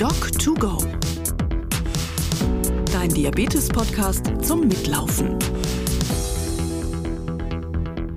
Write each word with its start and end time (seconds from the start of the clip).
Doc2Go. 0.00 0.82
Dein 2.90 3.10
Diabetes-Podcast 3.10 4.32
zum 4.40 4.60
Mitlaufen. 4.60 5.38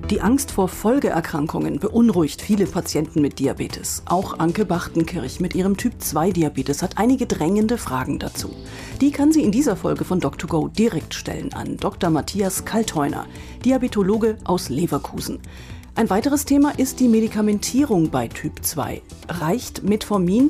Die 0.10 0.22
Angst 0.22 0.52
vor 0.52 0.70
Folgeerkrankungen 0.70 1.80
beunruhigt 1.80 2.42
viele 2.42 2.68
Patienten 2.68 3.20
mit 3.20 3.38
Diabetes. 3.38 4.04
Auch 4.06 4.40
Anke 4.40 4.64
Bachtenkirch 4.64 5.42
mit 5.42 5.56
ihrem 5.56 5.76
Typ-2-Diabetes 5.76 6.82
hat 6.82 7.00
einige 7.00 7.26
drängende 7.26 7.78
Fragen 7.78 8.18
dazu. 8.18 8.56
Die 9.02 9.12
kann 9.12 9.34
sie 9.34 9.44
in 9.44 9.52
dieser 9.52 9.76
Folge 9.76 10.06
von 10.06 10.22
Doc2Go 10.22 10.70
direkt 10.72 11.14
stellen 11.14 11.52
an 11.52 11.76
Dr. 11.76 12.10
Matthias 12.10 12.64
Kaltheuner, 12.64 13.26
Diabetologe 13.66 14.38
aus 14.46 14.70
Leverkusen. 14.70 15.42
Ein 15.96 16.10
weiteres 16.10 16.46
Thema 16.46 16.72
ist 16.80 17.02
die 17.02 17.08
Medikamentierung 17.08 18.10
bei 18.10 18.28
Typ 18.28 18.64
2. 18.64 19.04
Reicht 19.28 19.84
Metformin 19.84 20.50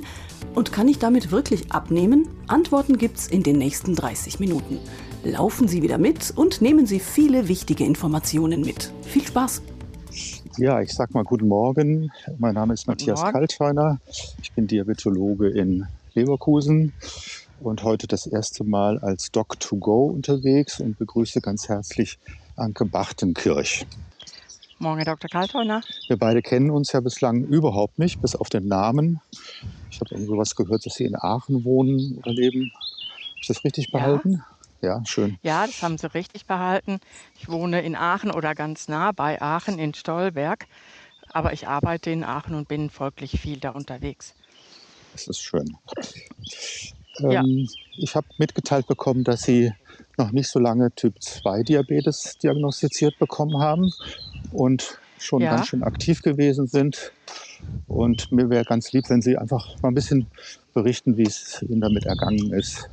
und 0.55 0.71
kann 0.71 0.87
ich 0.87 0.99
damit 0.99 1.31
wirklich 1.31 1.71
abnehmen? 1.71 2.27
Antworten 2.47 2.97
gibt's 2.97 3.27
in 3.27 3.43
den 3.43 3.57
nächsten 3.57 3.95
30 3.95 4.39
Minuten. 4.39 4.79
Laufen 5.23 5.67
Sie 5.67 5.81
wieder 5.81 5.97
mit 5.97 6.31
und 6.35 6.61
nehmen 6.61 6.85
Sie 6.85 6.99
viele 6.99 7.47
wichtige 7.47 7.85
Informationen 7.85 8.61
mit. 8.61 8.91
Viel 9.03 9.25
Spaß! 9.25 9.61
Ja, 10.57 10.81
ich 10.81 10.93
sag 10.93 11.13
mal 11.13 11.23
guten 11.23 11.47
Morgen. 11.47 12.11
Mein 12.37 12.53
Name 12.53 12.73
ist 12.73 12.87
Matthias 12.87 13.23
Kaltheuner. 13.23 13.99
Ich 14.41 14.51
bin 14.51 14.67
Diabetologe 14.67 15.49
in 15.49 15.87
Leverkusen 16.13 16.93
und 17.59 17.83
heute 17.83 18.07
das 18.07 18.27
erste 18.27 18.63
Mal 18.63 18.99
als 18.99 19.33
Doc2Go 19.33 20.11
unterwegs 20.11 20.79
und 20.79 20.99
begrüße 20.99 21.41
ganz 21.41 21.69
herzlich 21.69 22.19
Anke 22.55 22.85
Bachtenkirch. 22.85 23.87
Morgen, 24.79 24.97
Herr 24.97 25.05
Dr. 25.05 25.29
Kaltheuner. 25.29 25.81
Wir 26.07 26.17
beide 26.17 26.41
kennen 26.41 26.69
uns 26.69 26.91
ja 26.91 26.99
bislang 26.99 27.43
überhaupt 27.45 27.99
nicht, 27.99 28.21
bis 28.21 28.35
auf 28.35 28.49
den 28.49 28.67
Namen. 28.67 29.21
Ich 29.93 30.01
habe 30.01 30.15
irgendwo 30.15 30.39
was 30.39 30.55
gehört, 30.55 30.87
dass 30.87 30.95
Sie 30.95 31.05
in 31.05 31.15
Aachen 31.15 31.63
wohnen 31.63 32.17
oder 32.17 32.33
leben. 32.33 32.71
Habe 32.73 33.37
ich 33.41 33.47
das 33.47 33.63
richtig 33.63 33.91
behalten? 33.91 34.43
Ja. 34.81 34.97
ja, 34.97 35.05
schön. 35.05 35.37
Ja, 35.43 35.67
das 35.67 35.83
haben 35.83 35.99
Sie 35.99 36.11
richtig 36.11 36.47
behalten. 36.47 36.97
Ich 37.37 37.47
wohne 37.47 37.81
in 37.81 37.95
Aachen 37.95 38.31
oder 38.31 38.55
ganz 38.55 38.87
nah 38.87 39.11
bei 39.11 39.39
Aachen 39.39 39.77
in 39.77 39.93
Stolberg. 39.93 40.65
Aber 41.31 41.53
ich 41.53 41.67
arbeite 41.67 42.09
in 42.09 42.23
Aachen 42.23 42.55
und 42.55 42.67
bin 42.67 42.89
folglich 42.89 43.39
viel 43.39 43.59
da 43.59 43.69
unterwegs. 43.69 44.33
Das 45.11 45.27
ist 45.27 45.39
schön. 45.39 45.77
Ja. 47.19 47.41
Ähm, 47.41 47.69
ich 47.97 48.15
habe 48.15 48.27
mitgeteilt 48.37 48.87
bekommen, 48.87 49.23
dass 49.23 49.43
Sie 49.43 49.71
noch 50.17 50.31
nicht 50.31 50.49
so 50.49 50.57
lange 50.57 50.91
Typ 50.95 51.21
2 51.21 51.61
Diabetes 51.61 52.39
diagnostiziert 52.41 53.19
bekommen 53.19 53.61
haben 53.61 53.91
und 54.49 54.97
schon 55.23 55.41
ja. 55.41 55.55
ganz 55.55 55.67
schön 55.67 55.83
aktiv 55.83 56.21
gewesen 56.21 56.67
sind. 56.67 57.11
Und 57.87 58.31
mir 58.31 58.49
wäre 58.49 58.63
ganz 58.63 58.91
lieb, 58.91 59.09
wenn 59.09 59.21
Sie 59.21 59.37
einfach 59.37 59.67
mal 59.81 59.89
ein 59.89 59.95
bisschen 59.95 60.27
berichten, 60.73 61.17
wie 61.17 61.23
es 61.23 61.61
Ihnen 61.61 61.81
damit 61.81 62.05
ergangen 62.05 62.53
ist, 62.53 62.89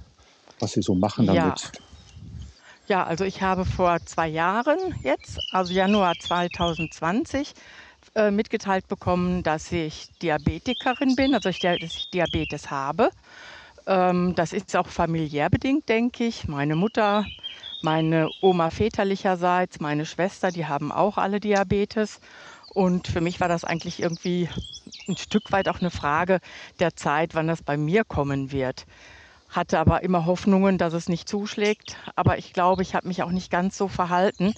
was 0.59 0.72
Sie 0.72 0.83
so 0.83 0.95
machen 0.95 1.27
damit. 1.27 1.61
Ja. 1.61 1.81
Ja, 2.87 3.05
also 3.05 3.25
ich 3.25 3.41
habe 3.41 3.64
vor 3.64 3.98
zwei 4.05 4.27
Jahren 4.27 4.78
jetzt, 5.05 5.39
also 5.53 5.72
Januar 5.72 6.19
2020, 6.19 7.53
äh, 8.17 8.33
mitgeteilt 8.33 8.89
bekommen, 8.89 9.44
dass 9.44 9.70
ich 9.70 10.09
Diabetikerin 10.20 11.15
bin, 11.15 11.33
also 11.34 11.50
ich, 11.50 11.61
dass 11.61 11.78
ich 11.94 12.11
Diabetes 12.11 12.72
habe. 12.72 13.11
Ähm, 13.87 14.34
das 14.34 14.53
ist 14.53 14.75
auch 14.75 14.89
familiär 14.89 15.50
bedingt, 15.50 15.89
denke 15.89 16.25
ich. 16.25 16.48
Meine 16.48 16.75
Mutter 16.75 17.27
meine 17.83 18.31
Oma 18.41 18.70
väterlicherseits, 18.70 19.81
meine 19.81 20.06
Schwester, 20.06 20.50
die 20.53 20.67
haben 20.67 20.92
auch 20.92 21.19
alle 21.19 21.41
Diabetes. 21.41 22.20
Und 22.72 23.09
für 23.09 23.20
mich 23.20 23.41
war 23.41 23.48
das 23.48 23.64
eigentlich 23.64 24.00
irgendwie 24.00 24.48
ein 25.09 25.17
Stück 25.17 25.50
weit 25.53 25.69
auch 25.69 25.81
eine 25.81 25.91
Frage 25.91 26.41
der 26.78 26.95
Zeit, 26.95 27.34
wann 27.34 27.48
das 27.48 27.62
bei 27.62 27.77
mir 27.77 28.05
kommen 28.05 28.53
wird. 28.53 28.87
Hatte 29.48 29.78
aber 29.81 30.03
immer 30.03 30.27
Hoffnungen, 30.27 30.78
dass 30.78 30.92
es 30.92 31.09
nicht 31.09 31.28
zuschlägt. 31.28 31.97
Aber 32.14 32.39
ich 32.39 32.53
glaube, 32.53 32.83
ich 32.83 32.95
habe 32.95 33.09
mich 33.09 33.22
auch 33.22 33.31
nicht 33.33 33.50
ganz 33.50 33.77
so 33.77 33.89
verhalten, 33.89 34.55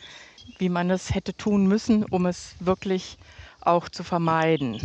wie 0.59 0.69
man 0.69 0.91
es 0.91 1.15
hätte 1.15 1.35
tun 1.35 1.67
müssen, 1.67 2.05
um 2.05 2.27
es 2.27 2.57
wirklich 2.59 3.17
auch 3.61 3.89
zu 3.89 4.05
vermeiden. 4.05 4.81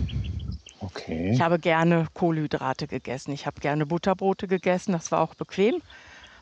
Okay. 0.79 1.31
Ich 1.33 1.41
habe 1.41 1.59
gerne 1.59 2.07
Kohlenhydrate 2.13 2.87
gegessen. 2.87 3.31
Ich 3.31 3.45
habe 3.45 3.59
gerne 3.59 3.85
Butterbrote 3.85 4.47
gegessen. 4.47 4.91
Das 4.93 5.11
war 5.11 5.21
auch 5.21 5.35
bequem. 5.35 5.81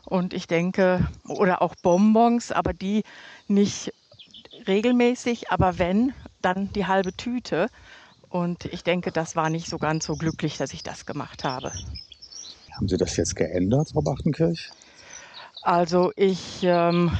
Und 0.06 0.32
ich 0.32 0.46
denke, 0.46 1.06
oder 1.26 1.60
auch 1.62 1.74
Bonbons, 1.74 2.52
aber 2.52 2.72
die 2.72 3.02
nicht 3.48 3.92
regelmäßig, 4.66 5.50
aber 5.50 5.78
wenn, 5.78 6.14
dann 6.40 6.72
die 6.72 6.86
halbe 6.86 7.12
Tüte. 7.12 7.68
Und 8.28 8.64
ich 8.66 8.84
denke, 8.84 9.10
das 9.12 9.36
war 9.36 9.50
nicht 9.50 9.68
so 9.68 9.78
ganz 9.78 10.06
so 10.06 10.14
glücklich, 10.16 10.56
dass 10.56 10.72
ich 10.72 10.82
das 10.82 11.06
gemacht 11.06 11.44
habe. 11.44 11.72
Haben 12.72 12.88
Sie 12.88 12.96
das 12.96 13.16
jetzt 13.16 13.34
geändert, 13.34 13.90
Frau 13.92 14.02
Bachtenkirch? 14.02 14.70
Also 15.62 16.12
ich, 16.14 16.62
ähm, 16.62 17.10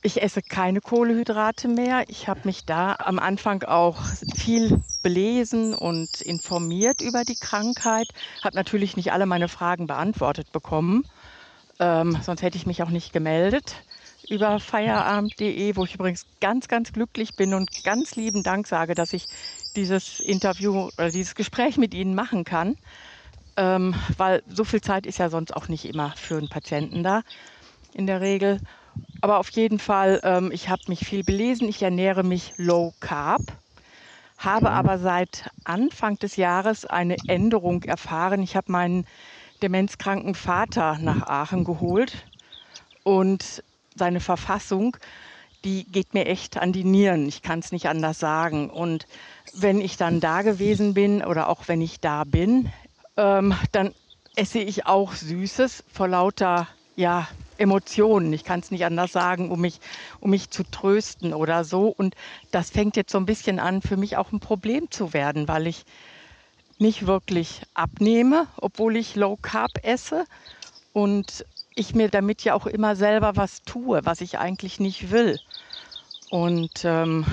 ich 0.00 0.22
esse 0.22 0.40
keine 0.40 0.80
Kohlehydrate 0.80 1.68
mehr. 1.68 2.04
Ich 2.08 2.28
habe 2.28 2.40
mich 2.44 2.64
da 2.64 2.96
am 2.98 3.18
Anfang 3.18 3.62
auch 3.64 4.00
viel 4.34 4.80
belesen 5.02 5.74
und 5.74 6.22
informiert 6.22 7.02
über 7.02 7.24
die 7.24 7.34
Krankheit, 7.34 8.08
habe 8.42 8.56
natürlich 8.56 8.96
nicht 8.96 9.12
alle 9.12 9.26
meine 9.26 9.48
Fragen 9.48 9.86
beantwortet 9.86 10.50
bekommen. 10.52 11.04
Ähm, 11.78 12.18
sonst 12.22 12.42
hätte 12.42 12.56
ich 12.56 12.66
mich 12.66 12.82
auch 12.82 12.90
nicht 12.90 13.12
gemeldet 13.12 13.84
über 14.28 14.58
feierabend.de, 14.60 15.76
wo 15.76 15.84
ich 15.84 15.94
übrigens 15.94 16.26
ganz, 16.40 16.68
ganz 16.68 16.92
glücklich 16.92 17.34
bin 17.36 17.54
und 17.54 17.70
ganz 17.84 18.16
lieben 18.16 18.42
Dank 18.42 18.66
sage, 18.66 18.94
dass 18.94 19.12
ich 19.12 19.26
dieses 19.76 20.20
Interview 20.20 20.90
oder 20.98 21.10
dieses 21.10 21.34
Gespräch 21.34 21.76
mit 21.76 21.94
Ihnen 21.94 22.14
machen 22.14 22.44
kann. 22.44 22.76
Ähm, 23.56 23.94
weil 24.16 24.42
so 24.46 24.64
viel 24.64 24.80
Zeit 24.80 25.06
ist 25.06 25.18
ja 25.18 25.30
sonst 25.30 25.54
auch 25.56 25.68
nicht 25.68 25.84
immer 25.86 26.12
für 26.16 26.36
einen 26.36 26.48
Patienten 26.48 27.02
da 27.02 27.22
in 27.94 28.06
der 28.06 28.20
Regel. 28.20 28.60
Aber 29.20 29.38
auf 29.38 29.50
jeden 29.50 29.78
Fall, 29.78 30.20
ähm, 30.24 30.50
ich 30.52 30.68
habe 30.68 30.82
mich 30.88 31.00
viel 31.06 31.24
belesen. 31.24 31.68
Ich 31.68 31.82
ernähre 31.82 32.22
mich 32.22 32.54
low 32.56 32.94
carb, 33.00 33.42
habe 34.38 34.70
aber 34.70 34.98
seit 34.98 35.50
Anfang 35.64 36.18
des 36.18 36.36
Jahres 36.36 36.84
eine 36.84 37.16
Änderung 37.26 37.82
erfahren. 37.84 38.42
Ich 38.42 38.56
habe 38.56 38.72
meinen 38.72 39.06
demenzkranken 39.62 40.34
Vater 40.34 40.98
nach 41.00 41.26
Aachen 41.26 41.64
geholt 41.64 42.26
und 43.02 43.62
seine 43.94 44.20
Verfassung, 44.20 44.96
die 45.64 45.84
geht 45.84 46.14
mir 46.14 46.26
echt 46.26 46.58
an 46.58 46.72
die 46.72 46.84
Nieren. 46.84 47.26
Ich 47.26 47.42
kann 47.42 47.58
es 47.58 47.72
nicht 47.72 47.88
anders 47.88 48.18
sagen. 48.18 48.70
Und 48.70 49.06
wenn 49.52 49.80
ich 49.80 49.96
dann 49.96 50.20
da 50.20 50.42
gewesen 50.42 50.94
bin 50.94 51.24
oder 51.24 51.48
auch 51.48 51.66
wenn 51.66 51.80
ich 51.80 52.00
da 52.00 52.24
bin, 52.24 52.70
ähm, 53.16 53.54
dann 53.72 53.92
esse 54.36 54.58
ich 54.58 54.86
auch 54.86 55.14
Süßes 55.14 55.84
vor 55.92 56.08
lauter 56.08 56.68
ja, 56.94 57.26
Emotionen. 57.58 58.32
Ich 58.32 58.44
kann 58.44 58.60
es 58.60 58.70
nicht 58.70 58.84
anders 58.84 59.12
sagen, 59.12 59.50
um 59.50 59.60
mich, 59.60 59.80
um 60.20 60.30
mich 60.30 60.50
zu 60.50 60.62
trösten 60.62 61.32
oder 61.32 61.64
so. 61.64 61.88
Und 61.88 62.14
das 62.50 62.70
fängt 62.70 62.96
jetzt 62.96 63.12
so 63.12 63.18
ein 63.18 63.26
bisschen 63.26 63.58
an, 63.58 63.82
für 63.82 63.96
mich 63.96 64.16
auch 64.16 64.32
ein 64.32 64.40
Problem 64.40 64.90
zu 64.90 65.12
werden, 65.12 65.48
weil 65.48 65.66
ich 65.66 65.84
nicht 66.78 67.06
wirklich 67.06 67.62
abnehme, 67.74 68.46
obwohl 68.56 68.96
ich 68.96 69.16
Low 69.16 69.36
Carb 69.36 69.70
esse 69.82 70.24
und 70.92 71.44
ich 71.74 71.94
mir 71.94 72.08
damit 72.08 72.42
ja 72.44 72.54
auch 72.54 72.66
immer 72.66 72.96
selber 72.96 73.36
was 73.36 73.62
tue, 73.62 74.00
was 74.04 74.20
ich 74.20 74.38
eigentlich 74.38 74.80
nicht 74.80 75.10
will. 75.10 75.38
Und 76.30 76.84
ähm, 76.84 77.24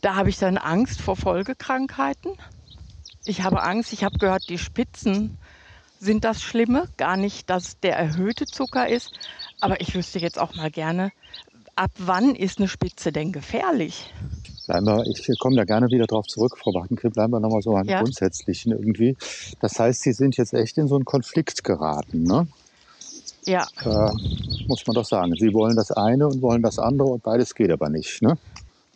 da 0.00 0.16
habe 0.16 0.30
ich 0.30 0.38
dann 0.38 0.58
Angst 0.58 1.00
vor 1.00 1.16
Folgekrankheiten. 1.16 2.32
Ich 3.24 3.42
habe 3.42 3.62
Angst, 3.62 3.92
ich 3.92 4.04
habe 4.04 4.18
gehört, 4.18 4.48
die 4.48 4.58
Spitzen 4.58 5.38
sind 5.98 6.24
das 6.24 6.42
Schlimme, 6.42 6.88
gar 6.96 7.16
nicht, 7.16 7.50
dass 7.50 7.78
der 7.80 7.96
erhöhte 7.96 8.46
Zucker 8.46 8.88
ist. 8.88 9.12
Aber 9.60 9.80
ich 9.80 9.94
wüsste 9.94 10.18
jetzt 10.18 10.38
auch 10.38 10.54
mal 10.54 10.70
gerne, 10.70 11.12
ab 11.76 11.90
wann 11.98 12.34
ist 12.34 12.58
eine 12.58 12.68
Spitze 12.68 13.12
denn 13.12 13.32
gefährlich? 13.32 14.12
Bleiben 14.70 14.86
wir, 14.86 15.04
ich 15.04 15.38
komme 15.40 15.56
da 15.56 15.64
gerne 15.64 15.88
wieder 15.90 16.06
drauf 16.06 16.28
zurück, 16.28 16.56
Frau 16.56 16.72
Wachtenkrieg, 16.72 17.12
bleiben 17.12 17.32
wir 17.32 17.40
nochmal 17.40 17.60
so 17.60 17.74
an 17.74 17.88
ja. 17.88 18.00
Grundsätzlichen 18.00 18.70
irgendwie. 18.70 19.16
Das 19.58 19.76
heißt, 19.80 20.00
Sie 20.00 20.12
sind 20.12 20.36
jetzt 20.36 20.54
echt 20.54 20.78
in 20.78 20.86
so 20.86 20.94
einen 20.94 21.04
Konflikt 21.04 21.64
geraten, 21.64 22.22
ne? 22.22 22.46
Ja. 23.46 23.66
Äh, 23.82 24.12
muss 24.68 24.86
man 24.86 24.94
doch 24.94 25.04
sagen. 25.04 25.34
Sie 25.36 25.52
wollen 25.54 25.74
das 25.74 25.90
eine 25.90 26.28
und 26.28 26.40
wollen 26.40 26.62
das 26.62 26.78
andere 26.78 27.08
und 27.08 27.24
beides 27.24 27.56
geht 27.56 27.72
aber 27.72 27.88
nicht, 27.88 28.22
ne? 28.22 28.38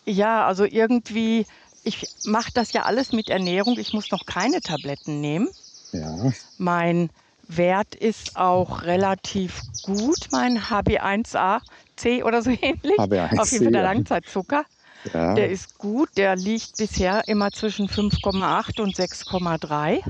Ja, 0.04 0.46
also 0.46 0.64
irgendwie, 0.64 1.44
ich 1.82 2.06
mache 2.24 2.52
das 2.54 2.72
ja 2.72 2.84
alles 2.84 3.12
mit 3.12 3.28
Ernährung. 3.28 3.76
Ich 3.76 3.92
muss 3.92 4.12
noch 4.12 4.26
keine 4.26 4.60
Tabletten 4.60 5.20
nehmen. 5.20 5.48
Ja. 5.90 6.30
Mein 6.56 7.10
Wert 7.48 7.96
ist 7.96 8.36
auch 8.36 8.82
relativ 8.82 9.60
gut, 9.82 10.28
mein 10.30 10.56
HB1AC 10.56 12.22
oder 12.22 12.42
so 12.42 12.50
ähnlich. 12.50 12.96
HB1C, 12.96 13.40
Auf 13.40 13.50
jeden 13.50 13.64
Fall 13.64 13.72
der 13.72 13.82
Langzeitzucker. 13.82 14.64
Ja. 15.12 15.34
Der 15.34 15.50
ist 15.50 15.78
gut, 15.78 16.08
der 16.16 16.36
liegt 16.36 16.76
bisher 16.76 17.28
immer 17.28 17.52
zwischen 17.52 17.88
5,8 17.88 18.80
und 18.80 18.96
6,3. 18.96 20.00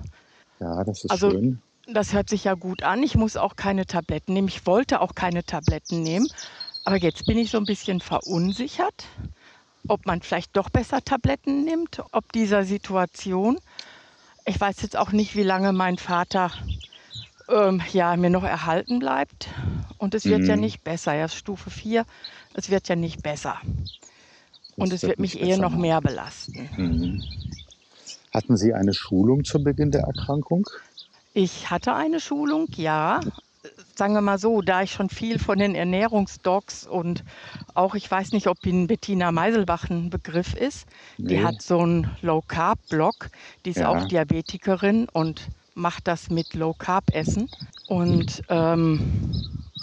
Ja, 0.61 0.85
das 0.85 1.05
ist 1.05 1.11
also, 1.11 1.31
schön. 1.31 1.61
Das 1.87 2.13
hört 2.13 2.29
sich 2.31 2.45
ja 2.45 2.55
gut 2.55 2.83
an. 2.83 3.03
Ich 3.03 3.15
muss 3.15 3.37
auch 3.37 3.57
keine 3.57 3.87
Tabletten 3.87 4.33
nehmen. 4.33 4.49
Ich 4.49 4.67
wollte 4.67 5.01
auch 5.01 5.15
keine 5.15 5.45
Tabletten 5.45 6.03
nehmen. 6.03 6.29
Aber 6.85 6.97
jetzt 6.97 7.27
bin 7.27 7.39
ich 7.39 7.51
so 7.51 7.59
ein 7.59 7.65
bisschen 7.65 8.01
verunsichert, 8.01 9.07
ob 9.89 10.07
man 10.07 10.23
vielleicht 10.23 10.57
doch 10.57 10.71
besser 10.71 11.03
Tabletten 11.03 11.65
nimmt, 11.65 12.03
ob 12.13 12.33
dieser 12.33 12.65
Situation. 12.65 13.59
Ich 14.47 14.61
weiß 14.61 14.83
jetzt 14.83 14.97
auch 14.97 15.13
nicht, 15.13 15.35
wie 15.35 15.43
lange 15.43 15.73
mein 15.73 15.99
Vater 15.99 16.51
ähm, 17.49 17.83
ja, 17.93 18.17
mir 18.17 18.31
noch 18.31 18.45
erhalten 18.45 18.99
bleibt. 18.99 19.49
Und 19.99 20.15
es 20.15 20.25
wird 20.25 20.43
Mhm. 20.43 20.49
ja 20.49 20.57
nicht 20.57 20.85
besser. 20.85 21.15
Erst 21.15 21.37
Stufe 21.37 21.71
4, 21.71 22.05
es 22.55 22.71
wird 22.71 22.89
ja 22.89 22.97
nicht 22.97 23.23
besser. 23.23 23.59
Und 24.77 24.93
es 24.93 25.03
wird 25.03 25.11
wird 25.11 25.21
mich 25.21 25.41
eher 25.41 25.57
noch 25.57 25.71
machen. 25.71 25.81
mehr 25.83 26.01
belasten. 26.01 26.69
Mhm. 26.77 27.23
Hatten 28.33 28.57
Sie 28.57 28.75
eine 28.75 28.93
Schulung 28.95 29.45
zu 29.45 29.63
Beginn 29.63 29.91
der 29.91 30.03
Erkrankung? 30.03 30.67
Ich 31.35 31.71
hatte 31.71 31.95
eine 31.95 32.21
Schulung, 32.21 32.69
ja. 32.77 33.21
Sagen 33.97 34.15
wir 34.15 34.21
mal 34.21 34.39
so, 34.39 34.61
da 34.61 34.83
ich 34.83 34.93
schon 34.93 35.09
viel 35.09 35.39
von 35.39 35.59
den 35.59 35.75
Ernährungsdocs 35.75 36.87
und 36.87 37.25
auch, 37.75 37.95
ich 37.95 38.11
weiß 38.11 38.33
nicht, 38.33 38.47
ob 38.49 38.65
Ihnen 38.67 38.87
Bettina 38.89 39.33
Meiselbach 39.33 39.89
ein 39.89 40.11
Begriff 40.11 40.55
ist, 40.55 40.87
die 41.17 41.37
Nee. 41.37 41.43
hat 41.45 41.63
so 41.63 41.79
einen 41.81 42.11
Low-Carb-Blog, 42.23 43.31
die 43.65 43.71
ist 43.71 43.79
Ja. 43.81 43.89
auch 43.91 44.05
Diabetikerin 44.05 45.09
und 45.13 45.49
macht 45.75 46.07
das 46.09 46.29
mit 46.29 46.55
Low-Carb-Essen. 46.55 47.49
Und 47.87 48.43
ähm, 48.49 49.01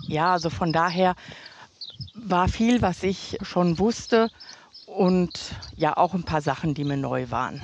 ja, 0.07 0.33
also 0.33 0.49
von 0.49 0.71
daher 0.73 1.15
war 2.13 2.47
viel, 2.49 2.81
was 2.81 3.03
ich 3.03 3.37
schon 3.41 3.79
wusste 3.79 4.29
und 4.97 5.55
ja 5.77 5.95
auch 5.97 6.13
ein 6.13 6.23
paar 6.23 6.41
Sachen, 6.41 6.73
die 6.73 6.83
mir 6.83 6.97
neu 6.97 7.29
waren. 7.29 7.61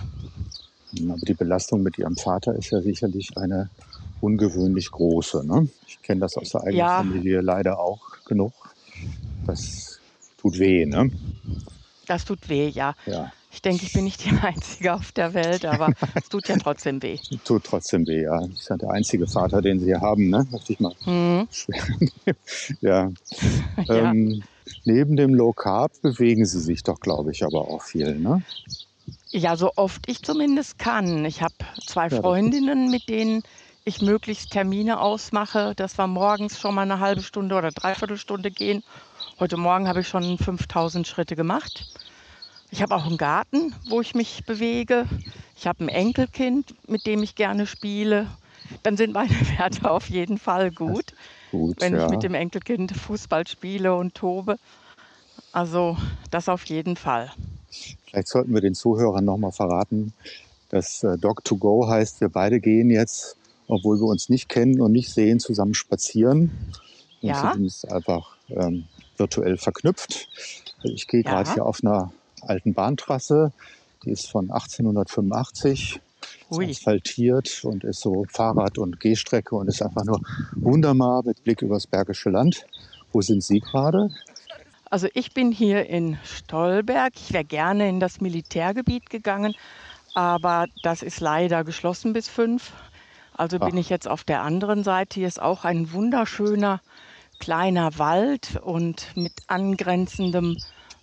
Aber 1.09 1.17
die 1.27 1.33
Belastung 1.33 1.83
mit 1.83 1.97
Ihrem 1.97 2.15
Vater 2.15 2.55
ist 2.55 2.71
ja 2.71 2.81
sicherlich 2.81 3.29
eine 3.37 3.69
ungewöhnlich 4.21 4.89
große. 4.89 5.45
Ne? 5.45 5.67
Ich 5.85 6.01
kenne 6.01 6.21
das 6.21 6.37
aus 6.37 6.49
der 6.49 6.61
eigenen 6.61 6.77
Ja. 6.77 6.97
Familie 6.97 7.41
leider 7.41 7.79
auch 7.79 8.01
genug. 8.25 8.53
Das 9.45 9.99
tut 10.37 10.57
weh, 10.57 10.85
ne? 10.85 11.11
Das 12.07 12.25
tut 12.25 12.49
weh, 12.49 12.69
ja. 12.69 12.93
Ja, 13.05 13.31
Ich 13.49 13.61
denke, 13.61 13.85
ich 13.85 13.93
bin 13.93 14.03
nicht 14.03 14.23
die 14.25 14.31
Einzige 14.41 14.93
auf 14.93 15.11
der 15.11 15.33
Welt, 15.33 15.65
aber 15.65 15.93
es 16.15 16.29
tut 16.29 16.47
ja 16.47 16.57
trotzdem 16.57 17.01
weh. 17.01 17.17
tut 17.45 17.63
trotzdem 17.63 18.05
weh, 18.07 18.23
ja. 18.23 18.39
Das 18.41 18.59
ist 18.59 18.69
ja 18.69 18.77
der 18.77 18.89
einzige 18.91 19.27
Vater, 19.27 19.61
den 19.61 19.79
Sie 19.79 19.95
haben, 19.95 20.29
ne? 20.29 20.45
Möchte 20.51 20.73
ich 20.73 20.79
mal 20.79 20.93
Hm, 21.03 21.47
nehmen. 21.67 22.09
Ja. 22.81 23.09
ja. 23.87 24.11
Ähm, 24.11 24.43
neben 24.83 25.15
dem 25.15 25.33
Low 25.33 25.53
Carb 25.53 25.91
bewegen 26.01 26.45
Sie 26.45 26.59
sich 26.59 26.83
doch, 26.83 26.99
glaube 26.99 27.31
ich, 27.31 27.43
aber 27.43 27.67
auch 27.67 27.81
viel, 27.81 28.15
ne? 28.19 28.43
ja, 29.31 29.55
so 29.55 29.71
oft 29.75 30.09
ich 30.09 30.21
zumindest 30.23 30.77
kann. 30.79 31.23
Ich 31.25 31.41
habe 31.41 31.55
zwei 31.85 32.09
das- 32.09 32.19
Freundinnen, 32.19 32.89
mit 32.89 33.07
denen 33.09 33.43
ich 33.85 34.01
möglichst 34.01 34.51
Termine 34.51 34.99
ausmache, 34.99 35.73
dass 35.75 35.97
wir 35.97 36.07
morgens 36.07 36.59
schon 36.59 36.75
mal 36.75 36.81
eine 36.81 36.99
halbe 36.99 37.21
Stunde 37.23 37.55
oder 37.55 37.71
dreiviertel 37.71 38.17
Stunde 38.17 38.51
gehen. 38.51 38.83
Heute 39.39 39.55
Morgen 39.57 39.87
habe 39.87 40.01
ich 40.01 40.07
schon 40.07 40.37
5000 40.37 41.07
Schritte 41.07 41.35
gemacht. 41.35 41.87
Ich 42.71 42.81
habe 42.81 42.95
auch 42.95 43.05
einen 43.05 43.17
Garten, 43.17 43.73
wo 43.89 44.01
ich 44.01 44.13
mich 44.13 44.43
bewege. 44.45 45.05
Ich 45.55 45.67
habe 45.67 45.83
ein 45.85 45.89
Enkelkind, 45.89 46.75
mit 46.87 47.05
dem 47.05 47.23
ich 47.23 47.35
gerne 47.35 47.65
spiele. 47.65 48.27
Dann 48.83 48.97
sind 48.97 49.13
meine 49.13 49.29
Werte 49.57 49.89
auf 49.89 50.09
jeden 50.09 50.37
Fall 50.37 50.71
gut. 50.71 51.05
Gut, 51.51 51.79
wenn 51.79 51.95
ja. 51.95 52.03
ich 52.05 52.09
mit 52.11 52.23
dem 52.23 52.33
Enkelkind 52.33 52.91
Fußball 52.91 53.47
spiele 53.47 53.95
und 53.95 54.15
tobe. 54.15 54.57
Also 55.53 55.97
das 56.29 56.49
auf 56.49 56.65
jeden 56.65 56.95
Fall. 56.97 57.31
Vielleicht 58.05 58.27
sollten 58.27 58.53
wir 58.53 58.61
den 58.61 58.75
Zuhörern 58.75 59.23
nochmal 59.25 59.51
verraten, 59.51 60.13
dass 60.69 61.03
äh, 61.03 61.13
Dog2Go 61.13 61.87
heißt, 61.89 62.21
wir 62.21 62.29
beide 62.29 62.59
gehen 62.59 62.89
jetzt, 62.89 63.37
obwohl 63.67 63.97
wir 63.97 64.07
uns 64.07 64.29
nicht 64.29 64.49
kennen 64.49 64.81
und 64.81 64.91
nicht 64.91 65.11
sehen, 65.13 65.39
zusammen 65.39 65.73
spazieren. 65.73 66.51
Und 67.21 67.29
Ja. 67.29 67.41
sind 67.53 67.63
uns 67.63 67.85
einfach 67.85 68.35
ähm, 68.49 68.85
virtuell 69.17 69.57
verknüpft. 69.57 70.27
Ich 70.83 71.07
gehe 71.07 71.23
Ja. 71.23 71.31
gerade 71.31 71.53
hier 71.53 71.65
auf 71.65 71.79
einer 71.81 72.11
alten 72.49 72.73
Bahntrasse, 72.73 73.51
die 74.03 74.11
ist 74.11 74.29
von 74.29 74.51
1885, 74.51 75.99
ist 76.49 76.59
asphaltiert 76.59 77.63
und 77.63 77.83
ist 77.83 78.01
so 78.01 78.25
Fahrrad- 78.29 78.77
und 78.77 78.99
Gehstrecke 78.99 79.55
und 79.55 79.67
ist 79.67 79.81
einfach 79.81 80.05
nur 80.05 80.21
wunderbar 80.53 81.23
mit 81.23 81.43
Blick 81.43 81.61
übers 81.61 81.87
Bergische 81.87 82.29
Land. 82.29 82.65
Wo 83.11 83.21
sind 83.21 83.43
Sie 83.43 83.59
gerade? 83.59 84.09
Also 84.89 85.07
ich 85.13 85.33
bin 85.33 85.51
hier 85.51 85.87
in 85.87 86.17
Stolberg. 86.23 87.13
Ich 87.15 87.33
wäre 87.33 87.43
gerne 87.43 87.89
in 87.89 87.99
das 87.99 88.21
Militärgebiet 88.21 89.09
gegangen, 89.09 89.53
aber 90.13 90.67
das 90.83 91.01
ist 91.03 91.19
leider 91.19 91.63
geschlossen 91.63 92.13
bis 92.13 92.27
fünf. 92.27 92.71
Also 93.33 93.59
bin 93.59 93.73
Ach. 93.73 93.79
ich 93.79 93.89
jetzt 93.89 94.07
auf 94.07 94.23
der 94.23 94.41
anderen 94.41 94.83
Seite. 94.83 95.19
Hier 95.19 95.27
ist 95.27 95.41
auch 95.41 95.65
ein 95.65 95.91
wunderschöner 95.91 96.81
kleiner 97.39 97.99
Wald 97.99 98.59
und 98.63 99.15
mit 99.15 99.33
angrenzendem 99.47 100.57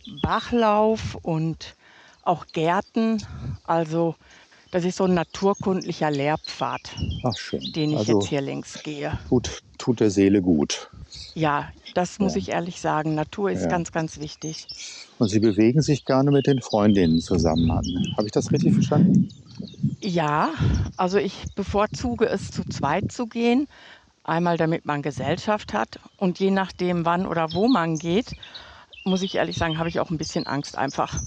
Bachlauf 0.06 1.16
und 1.22 1.74
auch 2.22 2.46
Gärten. 2.52 3.22
Also 3.64 4.14
das 4.70 4.84
ist 4.84 4.96
so 4.96 5.04
ein 5.04 5.14
naturkundlicher 5.14 6.10
Lehrpfad, 6.10 6.80
Ach 7.22 7.36
den 7.52 7.90
ich 7.92 7.98
also 7.98 8.18
jetzt 8.18 8.28
hier 8.28 8.40
längs 8.40 8.82
gehe. 8.82 9.18
tut, 9.28 9.62
tut 9.78 10.00
der 10.00 10.10
Seele 10.10 10.42
gut. 10.42 10.90
Ja, 11.34 11.70
das 11.94 12.18
muss 12.18 12.32
Ja. 12.32 12.38
ich 12.38 12.48
ehrlich 12.50 12.80
sagen. 12.80 13.14
Natur 13.14 13.50
ist 13.50 13.62
Ja. 13.62 13.68
ganz, 13.68 13.92
ganz 13.92 14.20
wichtig. 14.20 14.68
Und 15.18 15.28
Sie 15.28 15.40
bewegen 15.40 15.80
sich 15.80 16.04
gerne 16.04 16.30
mit 16.30 16.46
den 16.46 16.60
Freundinnen 16.60 17.20
zusammen. 17.20 17.70
Habe 18.16 18.26
ich 18.26 18.32
das 18.32 18.52
richtig 18.52 18.74
verstanden? 18.74 19.30
Ja, 20.02 20.50
also 20.96 21.18
ich 21.18 21.44
bevorzuge 21.54 22.26
es 22.26 22.50
zu 22.50 22.62
zweit 22.64 23.10
zu 23.10 23.26
gehen. 23.26 23.66
Einmal 24.22 24.56
damit 24.56 24.86
man 24.86 25.02
Gesellschaft 25.02 25.72
hat 25.72 25.98
und 26.16 26.38
je 26.38 26.50
nachdem, 26.50 27.04
wann 27.04 27.26
oder 27.26 27.52
wo 27.54 27.68
man 27.68 27.98
geht, 27.98 28.34
muss 29.04 29.22
ich 29.22 29.34
ehrlich 29.34 29.56
sagen, 29.56 29.78
habe 29.78 29.88
ich 29.88 30.00
auch 30.00 30.10
ein 30.10 30.18
bisschen 30.18 30.46
Angst, 30.46 30.76
einfach 30.78 31.20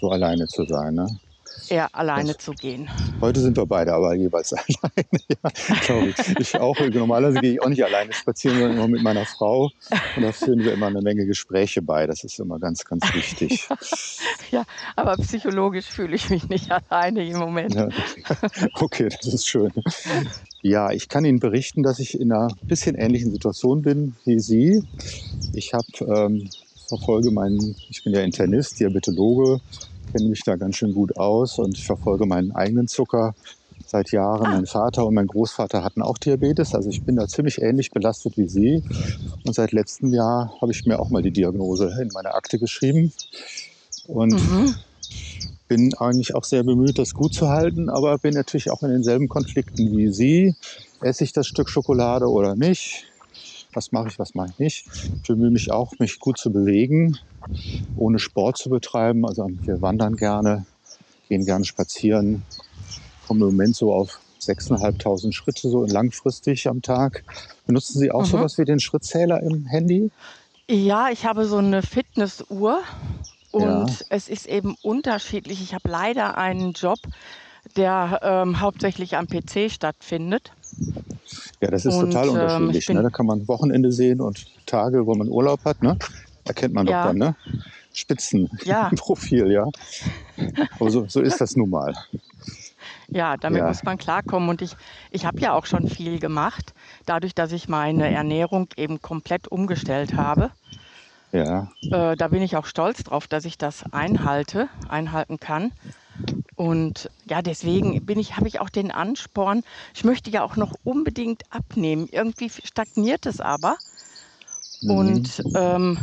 So 0.00 0.10
alleine 0.10 0.46
zu 0.46 0.64
sein. 0.64 0.94
Ne? 0.94 1.06
eher 1.70 1.94
alleine 1.94 2.36
zu 2.36 2.52
gehen. 2.52 2.88
Heute 3.20 3.40
sind 3.40 3.56
wir 3.56 3.66
beide 3.66 3.92
aber 3.92 4.14
jeweils 4.14 4.52
alleine. 4.52 5.08
ja, 5.88 6.06
ich. 6.06 6.38
ich 6.38 6.56
auch. 6.56 6.76
Normalerweise 6.92 7.40
gehe 7.40 7.52
ich 7.52 7.62
auch 7.62 7.68
nicht 7.68 7.84
alleine 7.84 8.12
spazieren, 8.12 8.58
sondern 8.58 8.76
immer 8.78 8.88
mit 8.88 9.02
meiner 9.02 9.24
Frau. 9.24 9.70
Und 10.16 10.22
da 10.22 10.32
führen 10.32 10.60
wir 10.60 10.72
immer 10.72 10.86
eine 10.86 11.00
Menge 11.00 11.26
Gespräche 11.26 11.82
bei. 11.82 12.06
Das 12.06 12.24
ist 12.24 12.38
immer 12.38 12.58
ganz, 12.58 12.84
ganz 12.84 13.02
wichtig. 13.14 13.68
Ja, 14.50 14.64
aber 14.96 15.16
psychologisch 15.18 15.86
fühle 15.86 16.16
ich 16.16 16.28
mich 16.28 16.48
nicht 16.48 16.70
alleine 16.72 17.24
im 17.24 17.38
Moment. 17.38 17.74
Ja, 17.74 17.88
okay, 18.80 19.08
das 19.08 19.32
ist 19.32 19.46
schön. 19.46 19.70
Ja, 20.62 20.90
ich 20.90 21.08
kann 21.08 21.24
Ihnen 21.24 21.38
berichten, 21.38 21.84
dass 21.84 22.00
ich 22.00 22.18
in 22.18 22.32
einer 22.32 22.48
bisschen 22.64 22.96
ähnlichen 22.96 23.30
Situation 23.30 23.82
bin 23.82 24.16
wie 24.24 24.40
Sie. 24.40 24.82
Ich 25.52 25.72
habe 25.72 25.86
ähm, 26.00 26.50
verfolge 26.90 27.32
meinen, 27.32 27.76
ich 27.88 28.04
bin 28.04 28.12
ja 28.14 28.20
Internist, 28.20 28.80
Diabetologe, 28.80 29.60
kenne 30.12 30.28
mich 30.28 30.44
da 30.44 30.56
ganz 30.56 30.76
schön 30.76 30.92
gut 30.92 31.16
aus 31.16 31.58
und 31.58 31.78
ich 31.78 31.84
verfolge 31.86 32.26
meinen 32.26 32.52
eigenen 32.52 32.88
Zucker 32.88 33.34
seit 33.86 34.12
Jahren. 34.12 34.50
Mein 34.50 34.66
Vater 34.66 35.06
und 35.06 35.14
mein 35.14 35.28
Großvater 35.28 35.84
hatten 35.84 36.02
auch 36.02 36.18
Diabetes, 36.18 36.74
also 36.74 36.90
ich 36.90 37.02
bin 37.04 37.16
da 37.16 37.28
ziemlich 37.28 37.62
ähnlich 37.62 37.90
belastet 37.92 38.36
wie 38.36 38.48
Sie. 38.48 38.84
Und 39.44 39.54
seit 39.54 39.72
letztem 39.72 40.12
Jahr 40.12 40.54
habe 40.60 40.72
ich 40.72 40.84
mir 40.86 41.00
auch 41.00 41.10
mal 41.10 41.22
die 41.22 41.32
Diagnose 41.32 41.96
in 42.02 42.10
meine 42.12 42.34
Akte 42.34 42.58
geschrieben 42.58 43.12
und 44.04 44.32
Mhm. 44.34 44.76
bin 45.68 45.94
eigentlich 45.94 46.34
auch 46.34 46.44
sehr 46.44 46.64
bemüht, 46.64 46.98
das 46.98 47.14
gut 47.14 47.32
zu 47.34 47.48
halten, 47.48 47.88
aber 47.88 48.18
bin 48.18 48.34
natürlich 48.34 48.70
auch 48.70 48.82
in 48.82 48.90
denselben 48.90 49.28
Konflikten 49.28 49.96
wie 49.96 50.08
Sie. 50.12 50.56
Esse 51.00 51.24
ich 51.24 51.32
das 51.32 51.46
Stück 51.46 51.68
Schokolade 51.70 52.26
oder 52.28 52.56
nicht? 52.56 53.09
Was 53.72 53.92
mache 53.92 54.08
ich, 54.08 54.18
was 54.18 54.34
mache 54.34 54.50
ich 54.52 54.58
nicht? 54.58 54.86
Ich 55.22 55.28
bemühe 55.28 55.50
mich 55.50 55.70
auch, 55.70 55.92
mich 55.98 56.18
gut 56.18 56.38
zu 56.38 56.52
bewegen, 56.52 57.18
ohne 57.94 58.18
Sport 58.18 58.58
zu 58.58 58.70
betreiben. 58.70 59.26
Also 59.26 59.48
wir 59.64 59.80
wandern 59.82 60.16
gerne, 60.16 60.66
gehen 61.28 61.44
gerne 61.46 61.64
spazieren, 61.64 62.46
kommen 63.22 63.40
im 63.42 63.48
Moment 63.48 63.76
so 63.76 63.92
auf 63.92 64.22
6.500 64.40 65.32
Schritte 65.32 65.68
so 65.70 65.84
langfristig 65.84 66.68
am 66.68 66.82
Tag. 66.82 67.24
Benutzen 67.66 67.98
Sie 68.00 68.10
auch 68.12 68.24
Mhm. 68.24 68.26
sowas 68.26 68.58
wie 68.58 68.64
den 68.64 68.80
Schrittzähler 68.80 69.42
im 69.42 69.66
Handy? 69.66 70.10
Ja, 70.70 71.10
ich 71.10 71.24
habe 71.26 71.46
so 71.46 71.56
eine 71.58 71.82
Fitnessuhr 71.82 72.82
und 73.50 73.88
Ja. 73.88 73.98
es 74.08 74.28
ist 74.28 74.46
eben 74.46 74.76
unterschiedlich. 74.82 75.62
Ich 75.62 75.74
habe 75.74 75.90
leider 75.90 76.38
einen 76.38 76.72
Job, 76.72 77.00
der 77.76 78.20
ähm, 78.22 78.60
hauptsächlich 78.60 79.16
am 79.16 79.28
PC 79.28 79.70
stattfindet. 79.70 80.52
Ja, 81.60 81.70
das 81.70 81.84
ist 81.86 81.94
Und, 81.96 82.10
total 82.10 82.28
ähm, 82.28 82.34
unterschiedlich. 82.34 82.76
ich 82.78 82.86
bin- 82.86 82.96
ne? 82.96 83.02
Da 83.02 83.10
kann 83.10 83.26
man 83.26 83.46
Wochenende 83.48 83.92
sehen 83.92 84.20
und 84.20 84.46
Tage, 84.66 85.06
wo 85.06 85.14
man 85.14 85.28
Urlaub 85.28 85.64
hat. 85.64 85.82
Ne? 85.82 85.96
Erkennt 86.44 86.74
man 86.74 86.86
doch 86.86 86.92
Ja. 86.92 87.06
dann, 87.06 87.16
ne? 87.18 87.36
Spitzen 87.92 88.48
Ja. 88.64 88.90
ja. 89.46 89.68
Aber 90.78 90.90
so, 90.90 91.06
so 91.08 91.20
ist 91.20 91.40
das 91.40 91.56
nun 91.56 91.70
mal. 91.70 91.94
Ja, 93.08 93.36
damit 93.36 93.60
Ja. 93.60 93.68
muss 93.68 93.82
man 93.84 93.98
klarkommen. 93.98 94.48
Und 94.48 94.62
ich, 94.62 94.76
ich 95.10 95.26
habe 95.26 95.40
ja 95.40 95.52
auch 95.52 95.66
schon 95.66 95.88
viel 95.88 96.18
gemacht, 96.20 96.72
dadurch, 97.06 97.34
dass 97.34 97.52
ich 97.52 97.68
meine 97.68 98.10
Ernährung 98.10 98.68
eben 98.76 99.02
komplett 99.02 99.48
umgestellt 99.48 100.14
habe. 100.14 100.50
Ja, 101.32 101.68
Äh, 101.90 102.16
da 102.16 102.28
bin 102.28 102.42
ich 102.42 102.56
auch 102.56 102.66
stolz 102.66 103.02
drauf, 103.04 103.26
dass 103.28 103.44
ich 103.44 103.58
das 103.58 103.84
einhalte, 103.92 104.68
einhalten 104.88 105.38
kann. 105.38 105.72
Und 106.60 107.10
ja, 107.24 107.40
deswegen 107.40 108.04
bin 108.04 108.18
ich, 108.18 108.36
habe 108.36 108.46
ich 108.46 108.60
auch 108.60 108.68
den 108.68 108.90
Ansporn. 108.90 109.62
Ich 109.94 110.04
möchte 110.04 110.28
ja 110.30 110.42
auch 110.42 110.56
noch 110.56 110.74
unbedingt 110.84 111.42
abnehmen. 111.48 112.06
Irgendwie 112.12 112.50
stagniert 112.50 113.24
es 113.24 113.40
aber. 113.40 113.78
Mhm. 114.82 114.90
Und 114.90 115.44
ähm, 115.54 115.98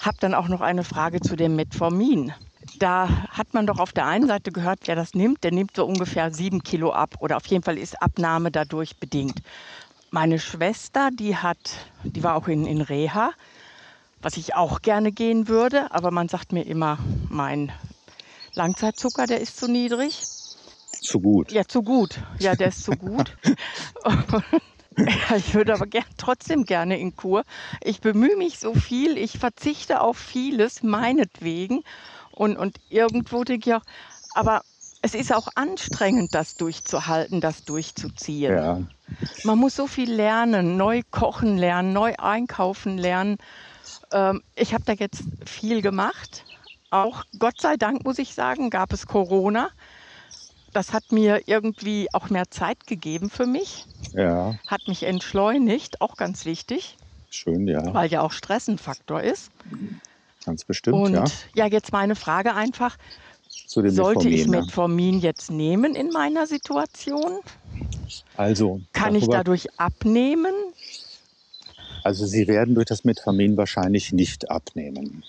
habe 0.00 0.18
dann 0.20 0.34
auch 0.34 0.48
noch 0.48 0.60
eine 0.60 0.84
Frage 0.84 1.22
zu 1.22 1.36
dem 1.36 1.56
Metformin. 1.56 2.34
Da 2.78 3.08
hat 3.30 3.54
man 3.54 3.66
doch 3.66 3.78
auf 3.78 3.94
der 3.94 4.04
einen 4.06 4.26
Seite 4.26 4.52
gehört, 4.52 4.80
wer 4.84 4.94
das 4.94 5.14
nimmt, 5.14 5.42
der 5.42 5.52
nimmt 5.52 5.74
so 5.74 5.86
ungefähr 5.86 6.34
sieben 6.34 6.62
Kilo 6.62 6.92
ab 6.92 7.14
oder 7.20 7.38
auf 7.38 7.46
jeden 7.46 7.64
Fall 7.64 7.78
ist 7.78 8.02
Abnahme 8.02 8.50
dadurch 8.50 8.98
bedingt. 8.98 9.40
meine 10.10 10.38
Schwester, 10.38 11.10
die 11.12 11.36
hat, 11.36 11.90
die 12.04 12.22
war 12.22 12.36
auch 12.36 12.48
in, 12.48 12.66
in 12.66 12.82
Reha, 12.82 13.32
was 14.22 14.36
ich 14.36 14.54
auch 14.54 14.82
gerne 14.82 15.12
gehen 15.12 15.48
würde, 15.48 15.90
aber 15.92 16.10
man 16.10 16.28
sagt 16.28 16.52
mir 16.52 16.66
immer, 16.66 16.98
mein 17.30 17.72
Langzeitzucker, 18.54 19.26
der 19.26 19.40
ist 19.40 19.56
zu 19.56 19.68
niedrig. 19.68 20.26
Zu 21.02 21.20
gut. 21.20 21.52
Ja, 21.52 21.64
zu 21.64 21.82
gut. 21.82 22.20
Ja, 22.38 22.54
der 22.54 22.68
ist 22.68 22.84
zu 22.84 22.92
gut. 22.92 23.36
ich 25.36 25.54
würde 25.54 25.74
aber 25.74 25.86
gern, 25.86 26.04
trotzdem 26.16 26.64
gerne 26.64 26.98
in 26.98 27.16
Kur. 27.16 27.44
Ich 27.82 28.00
bemühe 28.00 28.36
mich 28.36 28.58
so 28.58 28.74
viel, 28.74 29.18
ich 29.18 29.38
verzichte 29.38 30.00
auf 30.00 30.16
vieles, 30.16 30.82
meinetwegen. 30.82 31.82
Und, 32.30 32.56
und 32.56 32.78
irgendwo 32.88 33.44
denke 33.44 33.70
ich 33.70 33.76
auch, 33.76 33.84
aber 34.34 34.62
es 35.02 35.14
ist 35.14 35.34
auch 35.34 35.48
anstrengend, 35.54 36.34
das 36.34 36.56
durchzuhalten, 36.56 37.40
das 37.40 37.64
durchzuziehen. 37.64 38.52
Ja. 38.56 38.82
Man 39.42 39.58
muss 39.58 39.76
so 39.76 39.86
viel 39.86 40.10
lernen, 40.10 40.76
neu 40.76 41.02
kochen 41.10 41.58
lernen, 41.58 41.92
neu 41.92 42.14
einkaufen 42.16 42.96
lernen. 42.96 43.36
Ähm, 44.12 44.42
ich 44.54 44.72
habe 44.72 44.84
da 44.84 44.94
jetzt 44.94 45.22
viel 45.44 45.82
gemacht. 45.82 46.44
Auch 46.94 47.24
Gott 47.38 47.60
sei 47.60 47.76
Dank, 47.76 48.04
muss 48.04 48.18
ich 48.18 48.34
sagen, 48.34 48.70
gab 48.70 48.92
es 48.92 49.06
Corona 49.06 49.70
das 50.74 50.92
hat 50.92 51.12
mir 51.12 51.42
irgendwie 51.46 52.08
auch 52.12 52.30
mehr 52.30 52.50
Zeit 52.50 52.86
gegeben 52.86 53.30
für 53.30 53.46
mich. 53.46 53.86
Ja. 54.12 54.56
Hat 54.66 54.86
mich 54.88 55.04
entschleunigt, 55.04 56.00
auch 56.00 56.16
ganz 56.16 56.44
wichtig. 56.44 56.96
Schön, 57.30 57.66
ja. 57.66 57.94
Weil 57.94 58.10
ja 58.10 58.20
auch 58.20 58.32
Stress 58.32 58.68
ein 58.68 58.78
Faktor 58.78 59.22
ist. 59.22 59.50
Ganz 60.44 60.64
bestimmt, 60.64 60.96
Und 60.96 61.14
ja. 61.14 61.24
ja, 61.54 61.66
jetzt 61.66 61.92
meine 61.92 62.16
Frage 62.16 62.54
einfach. 62.54 62.96
Sollte 63.48 64.28
ich 64.28 64.46
Metformin 64.46 65.20
jetzt 65.20 65.50
nehmen 65.50 65.94
in 65.94 66.10
meiner 66.10 66.46
Situation? 66.46 67.40
Also. 68.36 68.80
Kann 68.92 69.14
ich 69.14 69.28
dadurch 69.28 69.68
abnehmen? 69.78 70.54
Also 72.04 72.26
Sie 72.26 72.46
werden 72.46 72.74
durch 72.74 72.84
das 72.86 73.04
Metformin 73.04 73.56
wahrscheinlich 73.56 74.12
nicht 74.12 74.50
abnehmen. 74.50 75.24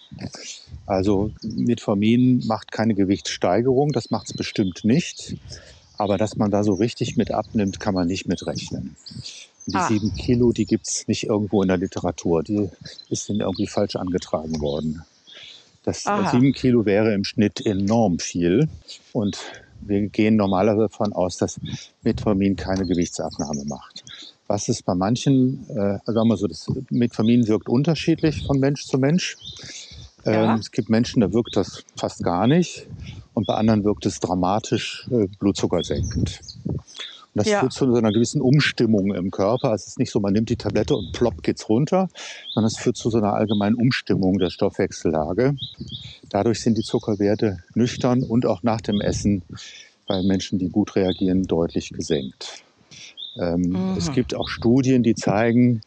Also 0.86 1.32
Metformin 1.41 2.46
macht 2.46 2.74
keine 2.74 2.96
Gewichtssteigerung, 2.96 3.94
das 3.94 4.12
macht 4.12 4.27
es 4.27 4.34
bestimmt 4.34 4.84
nicht. 4.84 5.38
Aber 5.98 6.17
dass 6.17 6.36
man 6.36 6.51
da 6.51 6.65
so 6.65 6.74
richtig 6.74 7.15
mit 7.15 7.32
abnimmt, 7.32 7.79
kann 7.79 7.94
man 7.94 8.08
nicht 8.08 8.27
mitrechnen. 8.27 8.98
Die 9.67 9.75
ah. 9.75 9.88
sieben 9.88 10.13
Kilo, 10.15 10.51
die 10.51 10.65
gibt 10.65 10.89
es 10.89 11.08
nicht 11.08 11.24
irgendwo 11.24 11.62
in 11.62 11.70
der 11.70 11.77
Literatur. 11.77 12.44
Die 12.44 12.70
ist 13.10 13.29
dann 13.29 13.39
irgendwie 13.39 13.67
falsch 13.67 13.96
angetragen 13.96 14.60
worden. 14.60 15.01
Das 15.84 16.05
Aha. 16.05 16.29
sieben 16.29 16.51
Kilo 16.51 16.86
wäre 16.86 17.13
im 17.13 17.24
Schnitt 17.24 17.65
enorm 17.65 18.20
viel. 18.20 18.67
Und 19.13 19.38
wir 19.79 20.01
gehen 20.10 20.36
normalerweise 20.36 20.89
davon 20.89 21.13
aus, 21.13 21.38
dass 21.38 21.58
Metformin 22.03 22.58
keine 22.58 22.86
Gewichtsabnahme 22.86 23.63
macht 23.63 24.03
was 24.47 24.69
es 24.69 24.83
bei 24.83 24.95
manchen, 24.95 25.67
äh, 25.69 25.99
sagen 26.05 26.29
wir 26.29 26.37
so, 26.37 26.47
das 26.47 26.67
Metformin 26.89 27.47
wirkt 27.47 27.69
unterschiedlich 27.69 28.45
von 28.45 28.59
Mensch 28.59 28.85
zu 28.85 28.97
Mensch. 28.97 29.37
Ja. 30.25 30.53
Ähm, 30.53 30.59
es 30.59 30.71
gibt 30.71 30.89
Menschen, 30.89 31.21
da 31.21 31.33
wirkt 31.33 31.55
das 31.55 31.83
fast 31.95 32.23
gar 32.23 32.47
nicht 32.47 32.87
und 33.33 33.47
bei 33.47 33.55
anderen 33.55 33.83
wirkt 33.83 34.05
es 34.05 34.19
dramatisch 34.19 35.07
äh, 35.11 35.27
blutzuckersenkend. 35.39 36.41
Und 36.65 37.41
das 37.41 37.47
ja. 37.47 37.59
führt 37.59 37.73
zu 37.73 37.93
einer 37.93 38.13
gewissen 38.13 38.41
Umstimmung 38.41 39.13
im 39.13 39.29
Körper. 39.29 39.71
Also 39.71 39.83
es 39.83 39.87
ist 39.89 39.99
nicht 39.99 40.11
so, 40.11 40.21
man 40.21 40.31
nimmt 40.31 40.49
die 40.49 40.55
Tablette 40.55 40.95
und 40.95 41.11
plopp 41.11 41.43
geht's 41.43 41.67
runter, 41.67 42.07
sondern 42.53 42.67
es 42.67 42.77
führt 42.77 42.95
zu 42.95 43.09
so 43.09 43.17
einer 43.17 43.33
allgemeinen 43.33 43.75
Umstimmung 43.75 44.39
der 44.39 44.49
Stoffwechsellage. 44.49 45.55
Dadurch 46.29 46.61
sind 46.61 46.77
die 46.77 46.83
Zuckerwerte 46.83 47.59
nüchtern 47.73 48.23
und 48.23 48.45
auch 48.45 48.63
nach 48.63 48.79
dem 48.79 49.01
Essen 49.01 49.41
bei 50.07 50.21
Menschen, 50.23 50.59
die 50.59 50.69
gut 50.69 50.95
reagieren, 50.95 51.43
deutlich 51.43 51.89
gesenkt. 51.89 52.64
Ähm, 53.39 53.62
mhm. 53.62 53.96
Es 53.98 54.12
gibt 54.12 54.36
auch 54.36 54.48
Studien, 54.48 55.04
die 55.04 55.15
zeigen, 55.15 55.82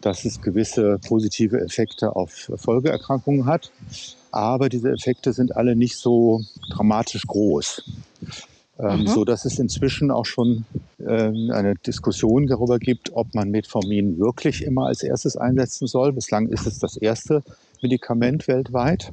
dass 0.00 0.24
es 0.24 0.40
gewisse 0.40 0.98
positive 1.06 1.60
Effekte 1.60 2.16
auf 2.16 2.50
Folgeerkrankungen 2.56 3.46
hat. 3.46 3.70
Aber 4.30 4.68
diese 4.68 4.90
Effekte 4.90 5.32
sind 5.32 5.56
alle 5.56 5.76
nicht 5.76 5.96
so 5.96 6.42
dramatisch 6.70 7.26
groß. 7.26 7.82
Ähm, 8.78 9.00
mhm. 9.00 9.06
So 9.06 9.24
dass 9.24 9.44
es 9.44 9.58
inzwischen 9.58 10.10
auch 10.10 10.24
schon 10.24 10.64
äh, 10.98 11.04
eine 11.06 11.74
Diskussion 11.86 12.46
darüber 12.46 12.78
gibt, 12.78 13.12
ob 13.14 13.34
man 13.34 13.50
Metformin 13.50 14.18
wirklich 14.18 14.64
immer 14.64 14.86
als 14.86 15.02
erstes 15.02 15.36
einsetzen 15.36 15.86
soll. 15.86 16.12
Bislang 16.12 16.48
ist 16.48 16.66
es 16.66 16.78
das 16.78 16.96
erste 16.96 17.42
Medikament 17.82 18.48
weltweit. 18.48 19.12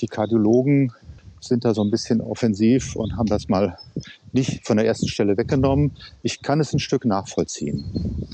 Die 0.00 0.06
Kardiologen 0.06 0.92
sind 1.40 1.64
da 1.64 1.74
so 1.74 1.82
ein 1.82 1.90
bisschen 1.90 2.20
offensiv 2.20 2.96
und 2.96 3.16
haben 3.16 3.26
das 3.26 3.48
mal 3.48 3.78
nicht 4.32 4.66
von 4.66 4.76
der 4.76 4.86
ersten 4.86 5.08
Stelle 5.08 5.36
weggenommen. 5.36 5.92
Ich 6.22 6.42
kann 6.42 6.60
es 6.60 6.72
ein 6.72 6.78
Stück 6.78 7.04
nachvollziehen. 7.04 8.28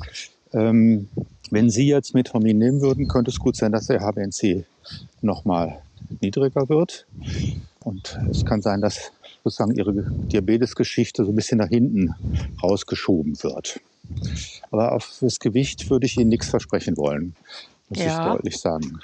Ähm, 0.53 1.09
wenn 1.51 1.71
Sie 1.71 1.87
jetzt 1.87 2.15
Metformin 2.15 2.59
nehmen 2.59 2.81
würden, 2.81 3.09
könnte 3.09 3.31
es 3.31 3.39
gut 3.39 3.57
sein, 3.57 3.73
dass 3.73 3.87
der 3.87 4.03
HbA1c 4.03 4.65
nochmal 5.23 5.81
niedriger 6.21 6.69
wird. 6.69 7.07
Und 7.81 8.19
es 8.31 8.45
kann 8.45 8.63
sein, 8.63 8.81
dass 8.81 9.13
sozusagen 9.45 9.77
Ihre 9.77 9.93
Diabetesgeschichte 9.93 11.25
so 11.25 11.31
ein 11.31 11.37
bisschen 11.37 11.59
nach 11.59 11.69
hinten 11.69 12.15
rausgeschoben 12.63 13.43
wird. 13.43 13.81
Aber 14.71 14.93
auf 14.93 15.19
das 15.21 15.39
Gewicht 15.39 15.91
würde 15.91 16.07
ich 16.07 16.17
Ihnen 16.17 16.31
nichts 16.31 16.49
versprechen 16.49 16.97
wollen, 16.97 17.37
muss 17.89 18.01
ja. 18.01 18.27
ich 18.27 18.33
deutlich 18.33 18.59
sagen. 18.59 19.01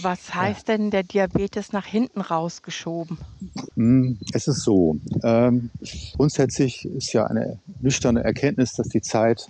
Was 0.00 0.34
heißt 0.34 0.68
denn 0.68 0.90
der 0.90 1.02
Diabetes 1.02 1.72
nach 1.72 1.86
hinten 1.86 2.20
rausgeschoben? 2.20 3.18
Hm, 3.74 4.18
es 4.32 4.48
ist 4.48 4.62
so. 4.62 4.98
Ähm, 5.22 5.70
grundsätzlich 6.16 6.84
ist 6.84 7.12
ja 7.12 7.26
eine 7.26 7.58
nüchterne 7.80 8.24
Erkenntnis, 8.24 8.72
dass 8.72 8.88
die 8.88 9.02
Zeit 9.02 9.48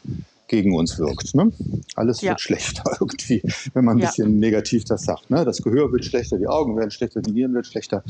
gegen 0.48 0.74
uns 0.74 0.98
wirkt. 0.98 1.34
Ne? 1.34 1.52
Alles 1.94 2.20
ja. 2.22 2.30
wird 2.30 2.40
schlechter 2.40 2.96
irgendwie, 3.00 3.42
wenn 3.74 3.84
man 3.84 3.98
ein 3.98 4.00
ja. 4.00 4.08
bisschen 4.08 4.38
negativ 4.38 4.84
das 4.84 5.02
sagt. 5.02 5.30
Ne? 5.30 5.44
Das 5.44 5.62
Gehör 5.62 5.92
wird 5.92 6.04
schlechter, 6.04 6.38
die 6.38 6.48
Augen 6.48 6.76
werden 6.76 6.90
schlechter, 6.90 7.20
die 7.20 7.32
Nieren 7.32 7.54
werden 7.54 7.64
schlechter. 7.64 8.02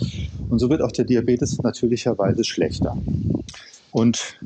Und 0.48 0.58
so 0.58 0.70
wird 0.70 0.80
auch 0.80 0.92
der 0.92 1.04
Diabetes 1.04 1.58
natürlicherweise 1.58 2.44
schlechter. 2.44 2.96
Und 3.90 4.38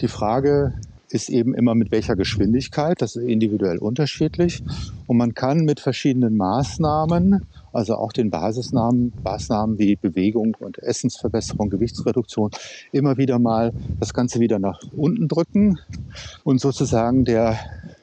die 0.00 0.08
Frage 0.08 0.74
ist 1.10 1.28
eben 1.28 1.54
immer 1.54 1.74
mit 1.74 1.90
welcher 1.90 2.16
Geschwindigkeit. 2.16 3.00
Das 3.00 3.16
ist 3.16 3.24
individuell 3.24 3.78
unterschiedlich. 3.78 4.62
Und 5.06 5.16
man 5.16 5.34
kann 5.34 5.60
mit 5.60 5.80
verschiedenen 5.80 6.36
Maßnahmen, 6.36 7.40
also 7.72 7.96
auch 7.96 8.12
den 8.12 8.30
Basisnamen, 8.30 9.14
Maßnahmen 9.24 9.78
wie 9.78 9.96
Bewegung 9.96 10.54
und 10.58 10.78
Essensverbesserung, 10.78 11.70
Gewichtsreduktion, 11.70 12.50
immer 12.92 13.16
wieder 13.16 13.38
mal 13.38 13.72
das 14.00 14.12
Ganze 14.12 14.40
wieder 14.40 14.58
nach 14.58 14.80
unten 14.92 15.28
drücken 15.28 15.78
und 16.44 16.60
sozusagen 16.60 17.24
der 17.24 17.58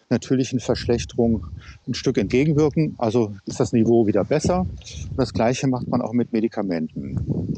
natürlichen 0.10 0.60
Verschlechterung 0.60 1.46
ein 1.88 1.94
Stück 1.94 2.18
entgegenwirken. 2.18 2.96
Also 2.98 3.36
ist 3.46 3.60
das 3.60 3.74
Niveau 3.74 4.08
wieder 4.08 4.24
besser. 4.24 4.62
Und 4.62 5.18
das 5.18 5.34
Gleiche 5.34 5.68
macht 5.68 5.88
man 5.88 6.02
auch 6.02 6.14
mit 6.14 6.34
Medikamenten. 6.34 7.56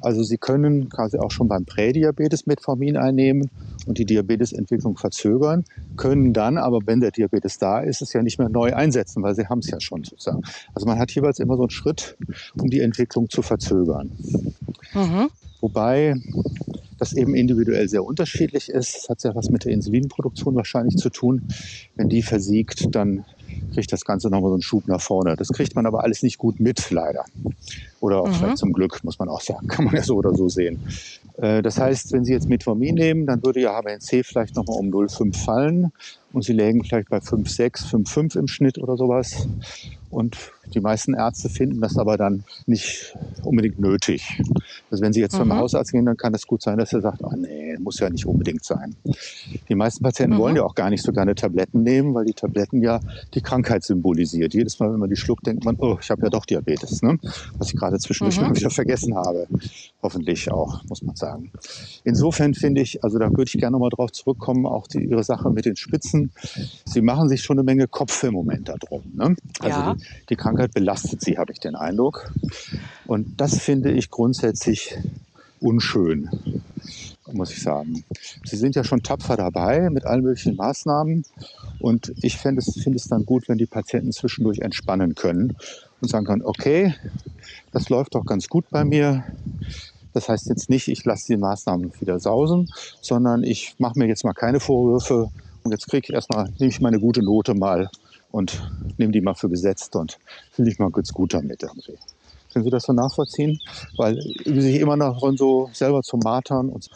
Also 0.00 0.22
Sie 0.22 0.38
können 0.38 0.88
quasi 0.88 1.18
auch 1.18 1.30
schon 1.30 1.48
beim 1.48 1.64
Prädiabetes 1.64 2.46
Metformin 2.46 2.96
einnehmen 2.96 3.50
und 3.86 3.98
die 3.98 4.04
Diabetesentwicklung 4.04 4.96
verzögern, 4.96 5.64
können 5.96 6.32
dann 6.32 6.58
aber, 6.58 6.80
wenn 6.86 7.00
der 7.00 7.10
Diabetes 7.10 7.58
da 7.58 7.80
ist, 7.80 8.02
es 8.02 8.12
ja 8.12 8.22
nicht 8.22 8.38
mehr 8.38 8.48
neu 8.48 8.74
einsetzen, 8.74 9.22
weil 9.22 9.34
Sie 9.34 9.46
haben 9.46 9.58
es 9.58 9.70
ja 9.70 9.80
schon 9.80 10.04
sozusagen. 10.04 10.42
Also 10.74 10.86
man 10.86 10.98
hat 10.98 11.10
jeweils 11.12 11.38
immer 11.38 11.56
so 11.56 11.62
einen 11.62 11.70
Schritt, 11.70 12.16
um 12.58 12.70
die 12.70 12.80
Entwicklung 12.80 13.28
zu 13.28 13.42
verzögern. 13.42 14.10
Mhm. 14.94 15.28
Wobei 15.60 16.16
das 16.98 17.12
eben 17.12 17.34
individuell 17.34 17.88
sehr 17.88 18.04
unterschiedlich 18.04 18.68
ist. 18.68 18.96
Das 18.96 19.08
hat 19.08 19.20
sehr 19.20 19.34
was 19.34 19.50
mit 19.50 19.64
der 19.64 19.72
Insulinproduktion 19.72 20.54
wahrscheinlich 20.54 20.96
zu 20.96 21.10
tun. 21.10 21.42
Wenn 21.96 22.08
die 22.08 22.22
versiegt, 22.22 22.94
dann 22.94 23.24
kriegt 23.72 23.92
das 23.92 24.04
Ganze 24.04 24.30
nochmal 24.30 24.50
so 24.50 24.54
einen 24.54 24.62
Schub 24.62 24.86
nach 24.86 25.00
vorne. 25.00 25.36
Das 25.36 25.48
kriegt 25.48 25.74
man 25.74 25.86
aber 25.86 26.02
alles 26.04 26.22
nicht 26.22 26.38
gut 26.38 26.60
mit, 26.60 26.90
leider. 26.90 27.24
Oder 28.00 28.20
auch 28.20 28.28
mhm. 28.28 28.34
vielleicht 28.34 28.58
zum 28.58 28.72
Glück, 28.72 29.02
muss 29.04 29.18
man 29.18 29.28
auch 29.28 29.40
sagen. 29.40 29.66
Kann 29.68 29.84
man 29.84 29.94
ja 29.94 30.02
so 30.02 30.16
oder 30.16 30.34
so 30.34 30.48
sehen. 30.48 30.80
Äh, 31.36 31.62
das 31.62 31.78
heißt, 31.78 32.12
wenn 32.12 32.24
Sie 32.24 32.32
jetzt 32.32 32.48
Metformin 32.48 32.94
nehmen, 32.94 33.26
dann 33.26 33.44
würde 33.44 33.60
Ihr 33.60 33.70
HbA1c 33.70 34.24
vielleicht 34.24 34.56
nochmal 34.56 34.78
um 34.78 34.90
0,5 34.90 35.36
fallen 35.36 35.92
und 36.34 36.42
Sie 36.42 36.52
lägen 36.52 36.82
vielleicht 36.84 37.08
bei 37.10 37.18
5,6, 37.18 37.90
5,5 37.90 38.38
im 38.38 38.48
Schnitt 38.48 38.78
oder 38.78 38.96
sowas. 38.96 39.46
Und 40.10 40.36
die 40.72 40.80
meisten 40.80 41.14
Ärzte 41.14 41.48
finden 41.48 41.80
das 41.80 41.98
aber 41.98 42.16
dann 42.16 42.44
nicht 42.66 43.16
unbedingt 43.42 43.80
nötig. 43.80 44.40
Also 44.90 45.02
wenn 45.02 45.12
Sie 45.12 45.20
jetzt 45.20 45.34
zum 45.34 45.48
mhm. 45.48 45.54
Hausarzt 45.54 45.90
gehen, 45.90 46.06
dann 46.06 46.16
kann 46.16 46.32
es 46.34 46.46
gut 46.46 46.62
sein, 46.62 46.78
dass 46.78 46.92
er 46.92 47.00
sagt, 47.00 47.24
ach 47.24 47.34
nee, 47.36 47.76
muss 47.78 47.98
ja 47.98 48.08
nicht 48.08 48.24
unbedingt 48.24 48.64
sein. 48.64 48.94
Die 49.68 49.74
meisten 49.74 50.04
Patienten 50.04 50.36
mhm. 50.36 50.40
wollen 50.40 50.56
ja 50.56 50.62
auch 50.62 50.76
gar 50.76 50.90
nicht 50.90 51.02
so 51.02 51.12
gerne 51.12 51.34
Tabletten 51.34 51.82
nehmen, 51.82 52.14
weil 52.14 52.24
die 52.24 52.32
Tabletten 52.32 52.80
ja 52.80 53.00
die 53.34 53.40
Krankheit 53.40 53.82
symbolisiert. 53.82 54.54
Jedes 54.54 54.78
Mal, 54.78 54.92
wenn 54.92 55.00
man 55.00 55.10
die 55.10 55.16
schluckt, 55.16 55.46
denkt 55.46 55.64
man, 55.64 55.76
oh, 55.78 55.98
ich 56.00 56.10
habe 56.10 56.22
ja 56.22 56.30
doch 56.30 56.46
Diabetes, 56.46 57.02
ne? 57.02 57.18
was 57.58 57.72
ich 57.72 57.76
gerade 57.76 57.98
zwischendurch 57.98 58.38
mhm. 58.38 58.46
mal 58.48 58.56
wieder 58.56 58.70
vergessen 58.70 59.16
habe. 59.16 59.48
Hoffentlich 60.02 60.50
auch, 60.50 60.84
muss 60.84 61.02
man 61.02 61.16
sagen. 61.16 61.50
Insofern 62.04 62.54
finde 62.54 62.82
ich, 62.82 63.02
also 63.02 63.18
da 63.18 63.30
würde 63.30 63.44
ich 63.46 63.54
gerne 63.54 63.72
nochmal 63.72 63.90
drauf 63.90 64.12
zurückkommen, 64.12 64.64
auch 64.66 64.86
die, 64.86 65.04
Ihre 65.04 65.24
Sache 65.24 65.50
mit 65.50 65.64
den 65.64 65.76
Spitzen. 65.76 66.23
Sie 66.84 67.00
machen 67.00 67.28
sich 67.28 67.42
schon 67.42 67.58
eine 67.58 67.64
Menge 67.64 67.88
Kopf 67.88 68.22
im 68.22 68.34
Moment 68.34 68.68
darum. 68.68 69.02
Ne? 69.14 69.36
Also 69.60 69.80
ja. 69.80 69.94
die, 69.94 70.26
die 70.30 70.36
Krankheit 70.36 70.72
belastet 70.74 71.20
sie, 71.22 71.38
habe 71.38 71.52
ich 71.52 71.60
den 71.60 71.74
Eindruck. 71.74 72.32
Und 73.06 73.40
das 73.40 73.58
finde 73.58 73.92
ich 73.92 74.10
grundsätzlich 74.10 74.96
unschön. 75.60 76.28
muss 77.32 77.50
ich 77.52 77.62
sagen. 77.62 78.04
Sie 78.44 78.56
sind 78.56 78.76
ja 78.76 78.84
schon 78.84 79.02
tapfer 79.02 79.36
dabei 79.36 79.88
mit 79.90 80.04
allen 80.04 80.22
möglichen 80.22 80.56
Maßnahmen. 80.56 81.24
Und 81.80 82.12
ich 82.22 82.36
finde 82.36 82.60
es, 82.60 82.74
find 82.82 82.96
es 82.96 83.08
dann 83.08 83.24
gut, 83.24 83.48
wenn 83.48 83.58
die 83.58 83.66
Patienten 83.66 84.12
zwischendurch 84.12 84.58
entspannen 84.60 85.14
können 85.14 85.56
und 86.00 86.08
sagen 86.08 86.26
können, 86.26 86.42
okay, 86.44 86.94
das 87.72 87.88
läuft 87.88 88.14
doch 88.14 88.24
ganz 88.24 88.48
gut 88.48 88.66
bei 88.70 88.84
mir. 88.84 89.24
Das 90.12 90.28
heißt 90.28 90.48
jetzt 90.48 90.70
nicht, 90.70 90.88
ich 90.88 91.04
lasse 91.04 91.26
die 91.26 91.36
Maßnahmen 91.36 91.92
wieder 91.98 92.20
sausen, 92.20 92.70
sondern 93.00 93.42
ich 93.42 93.74
mache 93.78 93.98
mir 93.98 94.06
jetzt 94.06 94.24
mal 94.24 94.32
keine 94.32 94.60
Vorwürfe 94.60 95.30
jetzt 95.70 95.88
kriege 95.88 96.06
ich 96.08 96.14
erstmal, 96.14 96.44
nehme 96.58 96.70
ich 96.70 96.80
meine 96.80 97.00
gute 97.00 97.22
Note 97.22 97.54
mal 97.54 97.88
und 98.30 98.60
nehme 98.98 99.12
die 99.12 99.20
mal 99.20 99.34
für 99.34 99.48
gesetzt 99.48 99.94
und 99.96 100.18
fühle 100.52 100.70
ich 100.70 100.78
mal 100.78 100.90
ganz 100.90 101.12
gut 101.12 101.34
damit 101.34 101.62
irgendwie. 101.62 101.96
Können 102.52 102.64
Sie 102.64 102.70
das 102.70 102.84
so 102.84 102.92
nachvollziehen? 102.92 103.60
Weil 103.96 104.20
sich 104.44 104.80
immer 104.80 104.96
noch 104.96 105.20
so 105.36 105.70
selber 105.72 106.02
zu 106.02 106.16
martern 106.16 106.68
und 106.68 106.88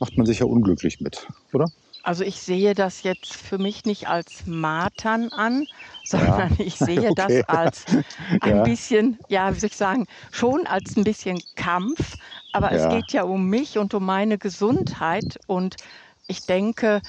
macht 0.00 0.16
man 0.16 0.26
sich 0.26 0.38
ja 0.40 0.46
unglücklich 0.46 1.00
mit, 1.00 1.26
oder? 1.52 1.70
Also 2.02 2.24
ich 2.24 2.40
sehe 2.40 2.74
das 2.74 3.04
jetzt 3.04 3.32
für 3.32 3.58
mich 3.58 3.84
nicht 3.84 4.08
als 4.08 4.44
Martern 4.46 5.28
an, 5.28 5.66
sondern 6.04 6.56
ja. 6.58 6.64
ich 6.64 6.74
sehe 6.78 7.10
okay. 7.10 7.44
das 7.44 7.48
als 7.48 7.84
ein 8.40 8.56
ja. 8.56 8.62
bisschen, 8.64 9.18
ja, 9.28 9.54
wie 9.54 9.60
soll 9.60 9.68
ich 9.68 9.76
sagen, 9.76 10.06
schon 10.32 10.66
als 10.66 10.96
ein 10.96 11.04
bisschen 11.04 11.40
Kampf. 11.54 12.16
Aber 12.52 12.72
ja. 12.72 12.78
es 12.78 12.94
geht 12.94 13.12
ja 13.12 13.22
um 13.22 13.48
mich 13.48 13.78
und 13.78 13.94
um 13.94 14.04
meine 14.04 14.38
Gesundheit. 14.38 15.38
Und 15.46 15.76
ich 16.26 16.44
denke, 16.46 17.02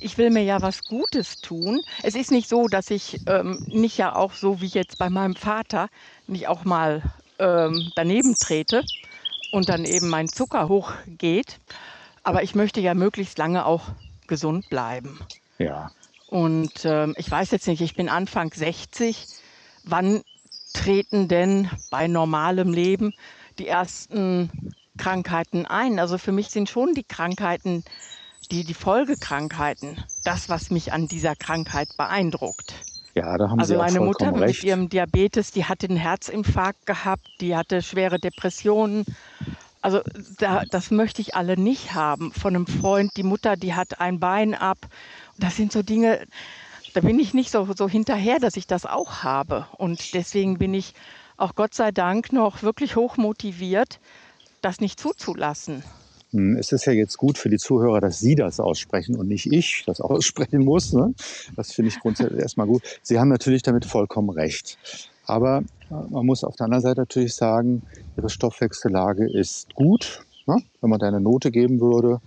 ich 0.00 0.18
will 0.18 0.30
mir 0.30 0.42
ja 0.42 0.62
was 0.62 0.84
Gutes 0.84 1.40
tun. 1.40 1.82
Es 2.02 2.14
ist 2.14 2.30
nicht 2.30 2.48
so, 2.48 2.68
dass 2.68 2.90
ich 2.90 3.20
ähm, 3.26 3.64
nicht 3.68 3.98
ja 3.98 4.14
auch 4.14 4.32
so 4.32 4.60
wie 4.60 4.66
jetzt 4.66 4.98
bei 4.98 5.10
meinem 5.10 5.36
Vater 5.36 5.88
nicht 6.26 6.48
auch 6.48 6.64
mal 6.64 7.02
ähm, 7.38 7.92
daneben 7.94 8.34
trete 8.34 8.84
und 9.52 9.68
dann 9.68 9.84
eben 9.84 10.08
mein 10.08 10.28
Zucker 10.28 10.68
hochgeht. 10.68 11.58
Aber 12.22 12.42
ich 12.42 12.54
möchte 12.54 12.80
ja 12.80 12.94
möglichst 12.94 13.38
lange 13.38 13.66
auch 13.66 13.82
gesund 14.26 14.68
bleiben. 14.68 15.20
Ja. 15.58 15.90
Und 16.26 16.84
ähm, 16.84 17.14
ich 17.16 17.30
weiß 17.30 17.50
jetzt 17.52 17.68
nicht, 17.68 17.80
ich 17.80 17.94
bin 17.94 18.08
Anfang 18.08 18.52
60. 18.52 19.26
Wann 19.84 20.22
treten 20.72 21.28
denn 21.28 21.70
bei 21.90 22.08
normalem 22.08 22.72
Leben 22.72 23.14
die 23.58 23.68
ersten 23.68 24.74
Krankheiten 24.98 25.66
ein? 25.66 25.98
Also 25.98 26.18
für 26.18 26.32
mich 26.32 26.48
sind 26.48 26.68
schon 26.68 26.94
die 26.94 27.04
Krankheiten, 27.04 27.84
die, 28.48 28.64
die 28.64 28.74
Folgekrankheiten, 28.74 30.02
das, 30.24 30.48
was 30.48 30.70
mich 30.70 30.92
an 30.92 31.08
dieser 31.08 31.36
Krankheit 31.36 31.88
beeindruckt. 31.96 32.74
Ja, 33.14 33.38
da 33.38 33.48
haben 33.48 33.58
also 33.58 33.74
Sie 33.74 33.78
meine 33.78 34.00
Mutter 34.00 34.32
recht. 34.34 34.58
mit 34.58 34.64
ihrem 34.64 34.88
Diabetes, 34.88 35.50
die 35.50 35.64
hatte 35.64 35.88
einen 35.88 35.96
Herzinfarkt 35.96 36.84
gehabt, 36.84 37.26
die 37.40 37.56
hatte 37.56 37.80
schwere 37.80 38.18
Depressionen. 38.18 39.06
Also 39.80 40.00
da, 40.38 40.64
das 40.70 40.90
möchte 40.90 41.22
ich 41.22 41.34
alle 41.34 41.58
nicht 41.58 41.94
haben. 41.94 42.32
Von 42.32 42.54
einem 42.54 42.66
Freund, 42.66 43.12
die 43.16 43.22
Mutter, 43.22 43.56
die 43.56 43.74
hat 43.74 44.00
ein 44.00 44.20
Bein 44.20 44.54
ab. 44.54 44.78
Das 45.38 45.56
sind 45.56 45.72
so 45.72 45.82
Dinge, 45.82 46.26
da 46.92 47.00
bin 47.00 47.18
ich 47.18 47.32
nicht 47.32 47.50
so, 47.50 47.66
so 47.74 47.88
hinterher, 47.88 48.38
dass 48.38 48.56
ich 48.56 48.66
das 48.66 48.84
auch 48.84 49.22
habe. 49.22 49.66
Und 49.78 50.12
deswegen 50.12 50.58
bin 50.58 50.74
ich 50.74 50.92
auch 51.36 51.54
Gott 51.54 51.74
sei 51.74 51.92
Dank 51.92 52.32
noch 52.32 52.62
wirklich 52.62 52.96
hoch 52.96 53.16
motiviert, 53.16 53.98
das 54.60 54.80
nicht 54.80 55.00
zuzulassen. 55.00 55.82
Hm, 56.36 56.56
es 56.56 56.70
ist 56.70 56.84
ja 56.84 56.92
jetzt 56.92 57.16
gut 57.16 57.38
für 57.38 57.48
die 57.48 57.56
Zuhörer, 57.56 58.02
dass 58.02 58.18
Sie 58.18 58.34
das 58.34 58.60
aussprechen 58.60 59.16
und 59.16 59.28
nicht 59.28 59.50
ich 59.50 59.84
das 59.86 60.00
aussprechen 60.02 60.64
muss. 60.64 60.92
Ne? 60.92 61.14
Das 61.56 61.72
finde 61.72 61.88
ich 61.88 61.98
grundsätzlich 61.98 62.40
erstmal 62.40 62.66
gut. 62.66 62.82
Sie 63.02 63.18
haben 63.18 63.28
natürlich 63.28 63.62
damit 63.62 63.86
vollkommen 63.86 64.28
recht. 64.28 64.78
Aber 65.24 65.62
äh, 65.90 65.94
man 66.10 66.26
muss 66.26 66.44
auf 66.44 66.54
der 66.56 66.64
anderen 66.66 66.82
Seite 66.82 67.00
natürlich 67.00 67.34
sagen, 67.34 67.82
Ihre 68.16 68.28
Stoffwechsellage 68.28 69.26
ist 69.26 69.74
gut. 69.74 70.24
Ne? 70.46 70.58
Wenn 70.82 70.90
man 70.90 70.98
da 70.98 71.08
eine 71.08 71.20
Note 71.20 71.50
geben 71.50 71.80
würde, 71.80 72.20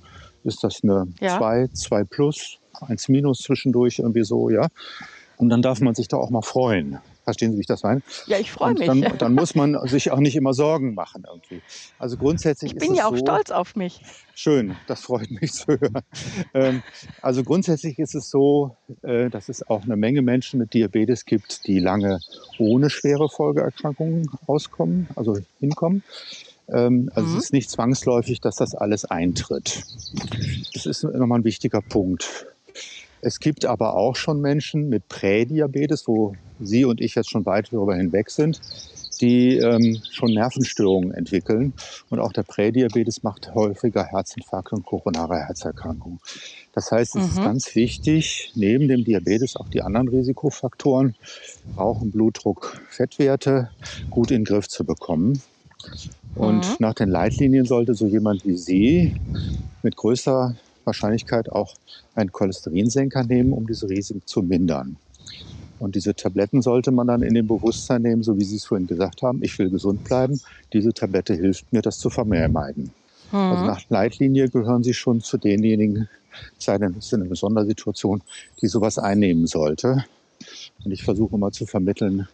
ist 0.44 0.64
das 0.64 0.84
eine 0.84 1.08
2, 1.20 1.60
ja. 1.60 1.68
2 1.72 2.04
plus, 2.06 2.58
1 2.82 3.10
minus 3.10 3.40
zwischendurch 3.40 4.00
irgendwie 4.00 4.24
so, 4.24 4.50
ja. 4.50 4.68
Und 5.38 5.50
dann 5.50 5.62
darf 5.62 5.82
man 5.82 5.94
sich 5.94 6.08
da 6.08 6.18
auch 6.18 6.32
mal 6.32 6.42
freuen. 6.42 6.98
Verstehen 7.30 7.52
Sie, 7.52 7.58
wie 7.58 7.62
ich 7.62 7.68
das 7.68 7.84
meine? 7.84 8.02
Ja, 8.26 8.40
ich 8.40 8.52
freue 8.52 8.74
mich. 8.74 8.88
Dann, 8.88 9.06
dann, 9.20 9.36
muss 9.36 9.54
man 9.54 9.78
sich 9.88 10.10
auch 10.10 10.18
nicht 10.18 10.36
immer 10.36 10.56
Sorgen 10.56 10.96
machen 10.96 11.26
irgendwie. 11.32 11.62
Also 12.00 12.18
grundsätzlich 12.18 12.74
Ich 12.74 12.80
bin 12.80 12.96
ja 12.96 13.06
auch 13.06 13.12
so, 13.12 13.18
stolz 13.18 13.52
auf 13.52 13.76
mich. 13.76 14.02
Schön, 14.34 14.76
das 14.88 15.02
freut 15.02 15.30
mich 15.30 15.54
zu 15.54 15.68
hören. 15.68 16.02
Ähm, 16.56 16.82
also 17.22 17.44
grundsätzlich 17.44 18.00
ist 18.00 18.16
es 18.16 18.32
so, 18.32 18.76
äh, 19.04 19.30
dass 19.30 19.48
es 19.48 19.70
auch 19.70 19.84
eine 19.84 19.96
Menge 19.96 20.24
Menschen 20.24 20.60
mit 20.60 20.74
Diabetes 20.74 21.26
gibt, 21.26 21.68
die 21.68 21.78
lange 21.78 22.20
ohne 22.58 22.90
schwere 22.90 23.30
Folgeerkrankungen 23.30 24.28
auskommen, 24.48 25.08
also 25.16 25.38
hinkommen. 25.60 26.02
Ähm, 26.68 27.12
also 27.14 27.30
mhm. 27.30 27.38
es 27.38 27.44
ist 27.44 27.54
nicht 27.54 27.70
zwangsläufig, 27.70 28.42
dass 28.42 28.56
das 28.56 28.74
alles 28.74 29.06
eintritt. 29.06 29.84
Das 30.74 30.88
ist 30.88 31.04
nochmal 31.04 31.42
ein 31.42 31.46
wichtiger 31.46 31.82
Punkt. 31.82 32.48
Es 33.22 33.40
gibt 33.40 33.66
aber 33.66 33.96
auch 33.96 34.16
schon 34.16 34.42
Menschen 34.42 34.90
mit 34.90 35.08
Prädiabetes, 35.10 36.08
wo 36.08 36.34
Sie 36.60 36.86
und 36.86 37.02
ich 37.02 37.16
jetzt 37.16 37.30
schon 37.30 37.46
weit 37.46 37.72
darüber 37.72 37.96
hinweg 37.96 38.30
sind, 38.30 38.62
die 39.22 39.58
ähm, 39.58 40.02
schon 40.12 40.34
Nervenstörungen 40.34 41.14
entwickeln. 41.14 41.74
Und 42.10 42.20
auch 42.20 42.32
der 42.32 42.44
Prädiabetes 42.44 43.24
macht 43.24 43.54
häufiger 43.54 44.06
Herzinfarkte 44.06 44.76
und 44.76 44.86
koronare 44.86 45.40
Herzerkrankungen. 45.40 46.20
Das 46.74 46.92
heißt, 46.92 47.16
es 47.16 47.24
mhm. 47.24 47.30
ist 47.30 47.38
ganz 47.38 47.76
wichtig, 47.76 48.52
neben 48.56 48.88
dem 48.88 49.04
Diabetes 49.04 49.56
auch 49.56 49.68
die 49.70 49.82
anderen 49.82 50.08
Risikofaktoren, 50.08 51.16
Rauchen, 51.78 52.12
Blutdruck, 52.12 52.82
Fettwerte 52.90 53.70
gut 54.10 54.32
in 54.32 54.40
den 54.40 54.46
Griff 54.46 54.68
zu 54.68 54.86
bekommen. 54.86 55.42
Und 56.36 56.68
mhm. 56.68 56.76
nach 56.80 56.94
den 56.94 57.10
Leitlinien 57.10 57.66
sollte 57.66 57.96
so 57.96 58.06
jemand 58.06 58.46
wie 58.46 58.58
Sie 58.58 59.16
mit 59.82 59.96
größter 59.96 60.56
Wahrscheinlichkeit 60.86 61.52
auch 61.52 61.76
einen 62.16 62.32
Cholesterinsenker 62.32 63.24
nehmen, 63.24 63.54
um 63.54 63.68
diese 63.68 63.90
Risiken 63.90 64.22
zu 64.26 64.42
mindern. 64.42 64.98
Und 65.80 65.96
diese 65.96 66.14
Tabletten 66.14 66.62
sollte 66.62 66.92
man 66.92 67.08
dann 67.08 67.22
in 67.22 67.34
dem 67.34 67.48
Bewusstsein 67.48 68.02
nehmen, 68.02 68.22
so 68.22 68.38
wie 68.38 68.44
Sie 68.44 68.58
es 68.58 68.66
vorhin 68.66 68.88
gesagt 68.88 69.22
haben, 69.22 69.42
ich 69.42 69.58
will 69.58 69.70
gesund 69.70 70.04
bleiben. 70.04 70.40
Diese 70.74 70.94
Tablette 70.94 71.34
hilft 71.34 71.72
mir, 71.72 71.82
das 71.82 72.00
zu 72.00 72.10
vermeiden. 72.10 72.92
Mhm. 73.32 73.38
Also 73.38 73.66
nach 73.66 73.90
Leitlinie 73.90 74.50
gehören 74.50 74.84
Sie 74.84 74.94
schon 74.94 75.22
zu 75.22 75.38
denjenigen, 75.38 76.10
sei 76.58 76.78
denn 76.78 76.96
es 76.98 77.06
ist 77.06 77.14
eine 77.14 77.34
Sondersituation, 77.34 78.22
die 78.62 78.68
sowas 78.68 78.98
einnehmen 78.98 79.48
sollte. 79.48 80.06
Und 80.84 80.92
ich 80.92 81.04
versuche 81.04 81.38
mal 81.38 81.52
zu 81.52 81.66
vermitteln, 81.66 82.28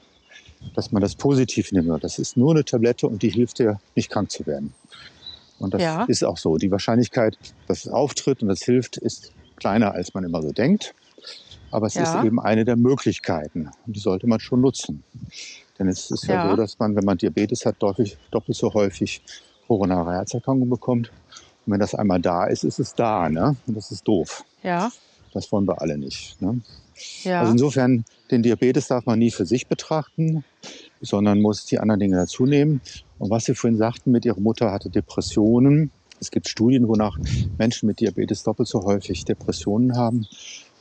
dass 0.74 0.92
man 0.92 1.02
das 1.02 1.16
positiv 1.16 1.72
nimmt. 1.72 2.04
Das 2.04 2.18
ist 2.18 2.38
nur 2.38 2.52
eine 2.52 2.66
Tablette 2.66 3.08
und 3.08 3.22
die 3.22 3.30
hilft 3.30 3.60
dir, 3.60 3.80
nicht 3.96 4.10
krank 4.10 4.32
zu 4.32 4.46
werden. 4.46 4.74
Und 5.60 5.74
das 5.74 5.82
ja. 5.82 6.04
ist 6.06 6.24
auch 6.24 6.38
so. 6.38 6.58
Die 6.58 6.72
Wahrscheinlichkeit, 6.72 7.38
dass 7.68 7.86
es 7.86 7.92
auftritt 7.92 8.42
und 8.42 8.48
das 8.48 8.64
hilft, 8.64 8.98
ist 8.98 9.32
kleiner, 9.56 9.94
als 9.94 10.14
man 10.14 10.24
immer 10.24 10.42
so 10.42 10.52
denkt. 10.52 10.94
Aber 11.72 11.88
es 11.88 11.96
ja. 11.96 12.04
ist 12.04 12.26
eben 12.26 12.40
eine 12.40 12.66
der 12.66 12.76
Möglichkeiten 12.76 13.70
und 13.86 13.96
die 13.96 14.00
sollte 14.00 14.28
man 14.28 14.40
schon 14.40 14.62
nutzen. 14.62 15.04
Denn 15.78 15.88
es 15.88 16.10
ist 16.12 16.26
ja, 16.26 16.46
ja 16.46 16.50
so, 16.50 16.56
dass 16.56 16.80
man, 16.80 16.96
wenn 16.96 17.04
man 17.04 17.18
Diabetes 17.18 17.66
hat, 17.66 17.76
doppelt, 17.80 18.18
doppelt 18.32 18.58
so 18.58 18.74
häufig 18.74 19.22
koronare 19.68 20.14
Herzerkrankungen 20.14 20.70
bekommt. 20.70 21.12
Und 21.66 21.74
wenn 21.74 21.80
das 21.80 21.96
einmal 21.96 22.22
da 22.22 22.46
ist, 22.46 22.64
ist 22.64 22.80
es 22.80 22.94
da. 22.94 23.30
Ne? 23.30 23.56
Und 23.68 23.76
das 23.76 23.92
ist 23.92 24.08
doof. 24.08 24.44
Ja. 24.64 24.92
Das 25.34 25.52
wollen 25.52 25.68
wir 25.68 25.82
alle 25.82 25.98
nicht. 25.98 26.42
Ne? 26.42 26.62
Ja. 27.24 27.42
Also 27.42 27.52
insofern, 27.52 28.06
den 28.32 28.44
Diabetes 28.44 28.88
darf 28.88 29.06
man 29.06 29.20
nie 29.20 29.32
für 29.32 29.46
sich 29.46 29.68
betrachten, 29.68 30.46
sondern 31.02 31.42
muss 31.42 31.66
die 31.66 31.80
anderen 31.80 32.00
Dinge 32.00 32.16
dazu 32.16 32.46
nehmen. 32.46 32.82
Und 33.20 33.30
was 33.30 33.46
Sie 33.46 33.56
vorhin 33.56 33.78
sagten, 33.78 34.12
mit 34.12 34.26
Ihrer 34.26 34.40
Mutter 34.40 34.72
hatte 34.72 34.90
Depressionen. 34.90 35.92
Es 36.22 36.32
gibt 36.32 36.48
Studien, 36.48 36.88
wonach 36.88 37.18
Menschen 37.58 37.88
mit 37.88 38.00
Diabetes 38.00 38.44
doppelt 38.44 38.70
so 38.70 38.84
häufig 38.84 39.26
Depressionen 39.26 39.98
haben. 39.98 40.26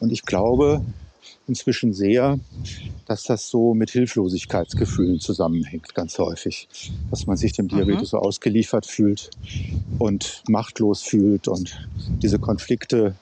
Und 0.05 0.13
ich 0.13 0.27
glaube 0.27 0.83
inzwischen 1.47 1.95
sehr, 1.95 2.39
dass 3.07 3.23
das 3.23 3.49
so 3.49 3.73
mit 3.73 3.91
Hilflosigkeitsgefühlen 3.91 5.19
zusammenhängt, 5.19 5.95
ganz 5.95 6.19
häufig. 6.19 6.69
Dass 7.11 7.27
man 7.27 7.39
sich 7.39 7.55
dem 7.55 7.69
Diabetes 7.69 8.03
mhm. 8.03 8.07
so 8.07 8.19
ausgeliefert 8.19 8.85
fühlt 8.85 9.31
und 9.99 10.43
machtlos 10.47 11.01
fühlt 11.01 11.49
und 11.49 11.89
diese 12.23 12.39
Konflikte, 12.39 13.15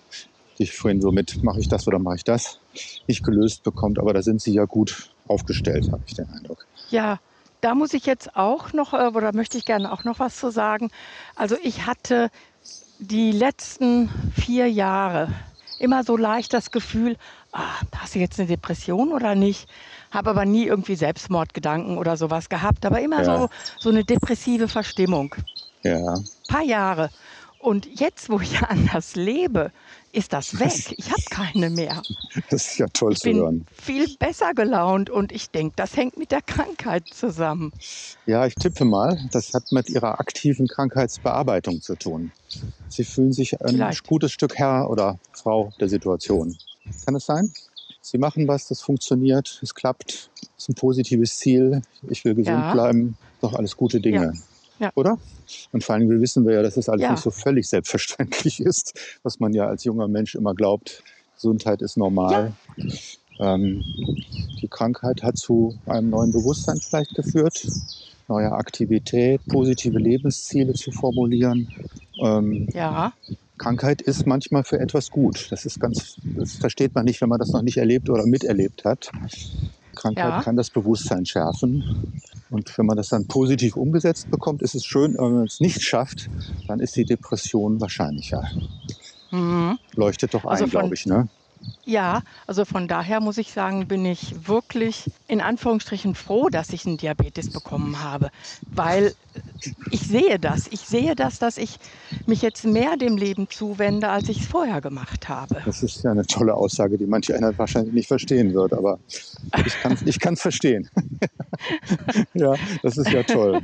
die 0.58 0.64
ich 0.64 0.72
vorhin 0.72 1.00
so 1.00 1.12
mit, 1.12 1.44
mache 1.44 1.60
ich 1.60 1.68
das 1.68 1.86
oder 1.86 2.00
mache 2.00 2.16
ich 2.16 2.24
das, 2.24 2.58
nicht 3.06 3.22
gelöst 3.22 3.62
bekommt. 3.62 4.00
Aber 4.00 4.12
da 4.12 4.22
sind 4.22 4.40
Sie 4.42 4.52
ja 4.52 4.64
gut 4.64 5.14
aufgestellt, 5.28 5.92
habe 5.92 6.02
ich 6.04 6.14
den 6.14 6.28
Eindruck. 6.30 6.66
Ja, 6.90 7.20
da 7.60 7.76
muss 7.76 7.94
ich 7.94 8.06
jetzt 8.06 8.34
auch 8.34 8.72
noch, 8.72 8.92
äh, 8.92 9.12
oder 9.14 9.32
möchte 9.32 9.56
ich 9.56 9.64
gerne 9.64 9.92
auch 9.92 10.02
noch 10.02 10.18
was 10.18 10.36
zu 10.36 10.50
sagen. 10.50 10.90
Also 11.36 11.54
ich 11.62 11.86
hatte 11.86 12.28
die 12.98 13.30
letzten 13.30 14.08
vier 14.34 14.68
Jahre 14.68 15.28
immer 15.82 16.04
so 16.04 16.16
leicht 16.16 16.52
das 16.52 16.70
Gefühl, 16.70 17.16
ah, 17.52 17.80
hast 17.96 18.14
du 18.14 18.18
jetzt 18.18 18.38
eine 18.38 18.48
Depression 18.48 19.12
oder 19.12 19.34
nicht? 19.34 19.68
Habe 20.10 20.30
aber 20.30 20.44
nie 20.44 20.64
irgendwie 20.64 20.94
Selbstmordgedanken 20.94 21.98
oder 21.98 22.16
sowas 22.16 22.48
gehabt, 22.48 22.86
aber 22.86 23.00
immer 23.00 23.22
ja. 23.22 23.38
so, 23.38 23.50
so 23.78 23.90
eine 23.90 24.04
depressive 24.04 24.68
Verstimmung. 24.68 25.34
Ja. 25.82 26.14
Ein 26.14 26.24
paar 26.48 26.62
Jahre. 26.62 27.10
Und 27.58 27.86
jetzt, 28.00 28.28
wo 28.28 28.40
ich 28.40 28.60
anders 28.68 29.14
lebe, 29.14 29.70
ist 30.12 30.32
das 30.32 30.58
weg. 30.60 30.94
Ich 30.96 31.10
habe 31.10 31.22
keine 31.30 31.70
mehr. 31.70 32.02
Das 32.50 32.66
ist 32.66 32.78
ja 32.78 32.86
toll 32.88 33.16
zu 33.16 33.32
hören. 33.32 33.66
Viel 33.72 34.14
besser 34.18 34.52
gelaunt 34.54 35.10
und 35.10 35.32
ich 35.32 35.50
denke, 35.50 35.74
das 35.76 35.96
hängt 35.96 36.16
mit 36.16 36.30
der 36.30 36.42
Krankheit 36.42 37.08
zusammen. 37.08 37.72
Ja, 38.26 38.46
ich 38.46 38.54
tippe 38.54 38.84
mal, 38.84 39.18
das 39.32 39.54
hat 39.54 39.72
mit 39.72 39.88
Ihrer 39.88 40.20
aktiven 40.20 40.68
Krankheitsbearbeitung 40.68 41.80
zu 41.80 41.96
tun. 41.96 42.32
Sie 42.88 43.04
fühlen 43.04 43.32
sich 43.32 43.60
ein 43.62 43.74
Vielleicht. 43.76 44.06
gutes 44.06 44.32
Stück 44.32 44.56
Herr 44.56 44.90
oder 44.90 45.18
Frau 45.32 45.72
der 45.80 45.88
Situation. 45.88 46.56
Kann 47.04 47.14
es 47.16 47.24
sein? 47.26 47.52
Sie 48.00 48.18
machen 48.18 48.48
was, 48.48 48.66
das 48.68 48.82
funktioniert, 48.82 49.60
es 49.62 49.74
klappt, 49.74 50.30
es 50.34 50.48
ist 50.58 50.68
ein 50.68 50.74
positives 50.74 51.36
Ziel, 51.38 51.82
ich 52.10 52.24
will 52.24 52.34
gesund 52.34 52.58
Ja. 52.58 52.72
bleiben, 52.72 53.16
doch 53.40 53.54
alles 53.54 53.76
gute 53.76 54.00
Dinge. 54.00 54.32
Ja. 54.78 54.90
Oder? 54.96 55.18
Und 55.70 55.84
vor 55.84 55.94
allem 55.94 56.10
wir 56.10 56.20
wissen 56.20 56.44
wir 56.46 56.54
ja, 56.54 56.62
dass 56.62 56.76
es 56.76 56.88
alles 56.88 57.02
Ja. 57.02 57.12
nicht 57.12 57.22
so 57.22 57.30
völlig 57.30 57.68
selbstverständlich 57.68 58.60
ist, 58.60 58.92
was 59.22 59.38
man 59.38 59.54
ja 59.54 59.66
als 59.66 59.84
junger 59.84 60.08
Mensch 60.08 60.34
immer 60.34 60.54
glaubt. 60.54 61.02
Gesundheit 61.36 61.80
ist 61.82 61.96
normal. 61.96 62.54
Ähm, 63.38 63.84
die 64.60 64.68
Krankheit 64.68 65.22
hat 65.22 65.36
zu 65.36 65.78
einem 65.86 66.10
neuen 66.10 66.32
Bewusstsein 66.32 66.80
vielleicht 66.80 67.14
geführt, 67.14 67.68
neue 68.28 68.52
Aktivität, 68.52 69.46
positive 69.48 69.98
Lebensziele 69.98 70.74
zu 70.74 70.90
formulieren. 70.92 71.70
Ähm, 72.20 72.68
Ja, 72.74 73.12
Krankheit 73.58 74.02
ist 74.02 74.26
manchmal 74.26 74.64
für 74.64 74.80
etwas 74.80 75.10
gut. 75.10 75.48
Das 75.50 75.64
ist 75.64 75.78
ganz, 75.80 76.18
das 76.24 76.54
versteht 76.54 76.94
man 76.94 77.04
nicht, 77.04 77.20
wenn 77.20 77.28
man 77.28 77.38
das 77.38 77.52
noch 77.52 77.62
nicht 77.62 77.76
erlebt 77.78 78.10
oder 78.10 78.26
miterlebt 78.26 78.84
hat. 78.84 79.12
Krankheit 79.94 80.24
Ja. 80.24 80.40
kann 80.40 80.56
das 80.56 80.70
Bewusstsein 80.70 81.26
schärfen. 81.26 81.84
Und 82.50 82.76
wenn 82.78 82.86
man 82.86 82.96
das 82.96 83.08
dann 83.08 83.26
positiv 83.26 83.76
umgesetzt 83.76 84.30
bekommt, 84.30 84.62
ist 84.62 84.74
es 84.74 84.84
schön. 84.84 85.16
Aber 85.18 85.28
wenn 85.28 85.36
man 85.36 85.46
es 85.46 85.60
nicht 85.60 85.82
schafft, 85.82 86.30
dann 86.66 86.80
ist 86.80 86.96
die 86.96 87.04
Depression 87.04 87.80
wahrscheinlicher. 87.80 88.44
mhm. 89.30 89.78
Leuchtet 89.94 90.34
doch 90.34 90.44
ein, 90.44 90.50
Also 90.50 90.66
glaube 90.68 90.94
ich, 90.94 91.06
ne? 91.06 91.28
Ja, 91.84 92.22
also 92.46 92.64
von 92.64 92.86
daher 92.86 93.20
muss 93.20 93.38
ich 93.38 93.52
sagen, 93.52 93.88
bin 93.88 94.04
ich 94.04 94.48
wirklich 94.48 95.10
in 95.26 95.40
Anführungsstrichen 95.40 96.14
froh, 96.14 96.48
dass 96.48 96.72
ich 96.72 96.86
einen 96.86 96.96
Diabetes 96.96 97.50
bekommen 97.50 98.02
habe, 98.02 98.30
weil 98.70 99.12
ich 99.90 100.02
sehe 100.02 100.38
das. 100.38 100.68
Ich 100.70 100.80
sehe 100.80 101.14
das, 101.16 101.38
dass 101.38 101.56
ich 101.56 101.76
mich 102.26 102.42
jetzt 102.42 102.64
mehr 102.64 102.96
dem 102.96 103.16
Leben 103.16 103.48
zuwende, 103.50 104.08
als 104.08 104.28
ich 104.28 104.40
es 104.40 104.46
vorher 104.46 104.80
gemacht 104.80 105.28
habe. 105.28 105.62
Das 105.64 105.82
ist 105.82 106.02
ja 106.04 106.12
eine 106.12 106.26
tolle 106.26 106.54
Aussage, 106.54 106.98
die 106.98 107.06
manch 107.06 107.32
einer 107.34 107.56
wahrscheinlich 107.58 107.92
nicht 107.92 108.08
verstehen 108.08 108.54
wird, 108.54 108.72
aber 108.72 109.00
ich 109.64 110.18
kann 110.18 110.34
es 110.34 110.40
verstehen. 110.40 110.88
ja, 112.34 112.54
das 112.82 112.98
ist 112.98 113.10
ja 113.10 113.22
toll, 113.22 113.60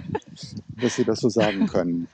dass 0.80 0.96
Sie 0.96 1.04
das 1.04 1.20
so 1.20 1.28
sagen 1.28 1.66
können. 1.66 2.08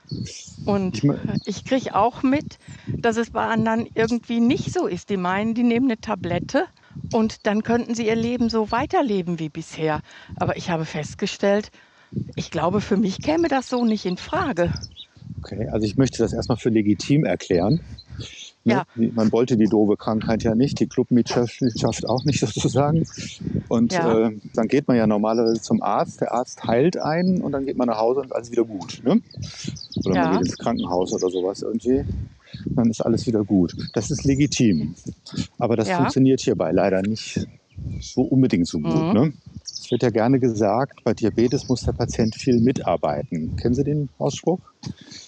Und 0.65 1.03
Ich 1.45 1.65
kriege 1.65 1.95
auch 1.95 2.23
mit, 2.23 2.57
dass 3.01 3.17
es 3.17 3.29
bei 3.29 3.45
anderen 3.45 3.87
irgendwie 3.93 4.39
nicht 4.39 4.73
so 4.73 4.87
ist. 4.87 5.09
Die 5.09 5.17
meinen, 5.17 5.53
die 5.53 5.63
nehmen 5.63 5.85
eine 5.85 5.99
Tablette 5.99 6.65
und 7.11 7.45
dann 7.45 7.63
könnten 7.63 7.95
sie 7.95 8.07
ihr 8.07 8.15
Leben 8.15 8.49
so 8.49 8.71
weiterleben 8.71 9.39
wie 9.39 9.49
bisher. 9.49 10.01
Aber 10.37 10.57
ich 10.57 10.69
habe 10.69 10.85
festgestellt, 10.85 11.69
ich 12.35 12.51
glaube, 12.51 12.81
für 12.81 12.97
mich 12.97 13.21
käme 13.21 13.47
das 13.47 13.69
so 13.69 13.85
nicht 13.85 14.05
in 14.05 14.17
Frage. 14.17 14.71
Okay, 15.43 15.67
also 15.69 15.85
ich 15.85 15.97
möchte 15.97 16.23
das 16.23 16.33
erstmal 16.33 16.57
für 16.57 16.69
legitim 16.69 17.23
erklären. 17.23 17.79
Ne? 18.65 18.73
Ja. 18.73 18.83
Die- 18.95 19.11
Man 19.11 19.31
wollte 19.31 19.57
die 19.57 19.65
doofe 19.67 19.95
Krankheit 19.95 20.43
ja 20.43 20.55
nicht, 20.55 20.79
die 20.79 20.87
Clubmitgliedschaft 20.87 22.07
auch 22.09 22.23
nicht 22.25 22.39
sozusagen. 22.45 23.05
Und 23.69 23.93
Ja. 23.93 24.27
äh, 24.27 24.37
dann 24.55 24.67
geht 24.67 24.87
man 24.87 24.97
ja 24.97 25.05
normalerweise 25.07 25.61
zum 25.61 25.81
Arzt, 25.83 26.21
der 26.21 26.33
Arzt 26.33 26.63
heilt 26.65 26.97
einen 26.97 27.41
und 27.41 27.51
dann 27.51 27.65
geht 27.65 27.77
man 27.77 27.87
nach 27.87 27.99
Hause 27.99 28.21
und 28.21 28.33
alles 28.35 28.51
wieder 28.51 28.63
gut. 28.65 29.01
Ne? 29.03 29.21
Oder 30.05 30.15
Ja. 30.15 30.23
man 30.29 30.37
geht 30.39 30.47
ins 30.47 30.57
Krankenhaus 30.57 31.13
oder 31.13 31.29
sowas 31.29 31.61
irgendwie. 31.61 32.03
Dann 32.75 32.89
ist 32.89 33.01
alles 33.01 33.27
wieder 33.27 33.43
gut. 33.43 33.75
Das 33.93 34.09
ist 34.11 34.23
legitim. 34.23 34.95
Aber 35.59 35.75
das 35.75 35.89
funktioniert 35.89 36.41
hierbei 36.41 36.71
leider 36.71 37.01
nicht 37.01 37.45
so 37.99 38.21
unbedingt 38.21 38.67
so 38.67 38.79
gut. 38.79 38.95
Mhm. 38.95 39.13
Ne? 39.13 39.33
Es 39.85 39.91
wird 39.91 40.01
ja 40.01 40.09
gerne 40.09 40.39
gesagt, 40.39 41.03
bei 41.03 41.13
Diabetes 41.13 41.69
muss 41.69 41.83
der 41.83 41.91
Patient 41.91 42.33
viel 42.33 42.59
mitarbeiten. 42.59 43.55
Kennen 43.55 43.75
Sie 43.75 43.83
den 43.83 44.09
Ausspruch? 44.17 44.59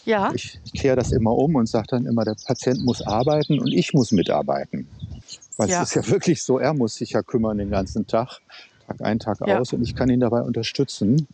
Ja, 0.03 0.31
Ich, 0.33 0.59
kehre 0.73 0.95
das 0.95 1.11
immer 1.11 1.31
um 1.33 1.53
und 1.53 1.69
sage 1.69 1.85
dann 1.91 2.07
immer, 2.07 2.25
der 2.25 2.35
Patient 2.43 2.83
muss 2.83 3.03
arbeiten 3.03 3.59
und 3.59 3.71
ich 3.71 3.93
muss 3.93 4.11
mitarbeiten. 4.11 4.89
Weil 5.57 5.69
Ja. 5.69 5.83
es 5.83 5.89
ist 5.89 5.95
ja 5.95 6.11
wirklich 6.11 6.41
so, 6.41 6.57
er 6.57 6.73
muss 6.73 6.95
sich 6.95 7.11
ja 7.11 7.21
kümmern 7.21 7.59
den 7.59 7.69
ganzen 7.69 8.07
Tag, 8.07 8.39
Tag 8.87 8.99
ein, 9.01 9.19
Tag 9.19 9.37
Ja. 9.45 9.59
aus 9.59 9.73
und 9.73 9.83
ich 9.83 9.93
kann 9.93 10.09
ihn 10.09 10.21
dabei 10.21 10.41
unterstützen. 10.41 11.27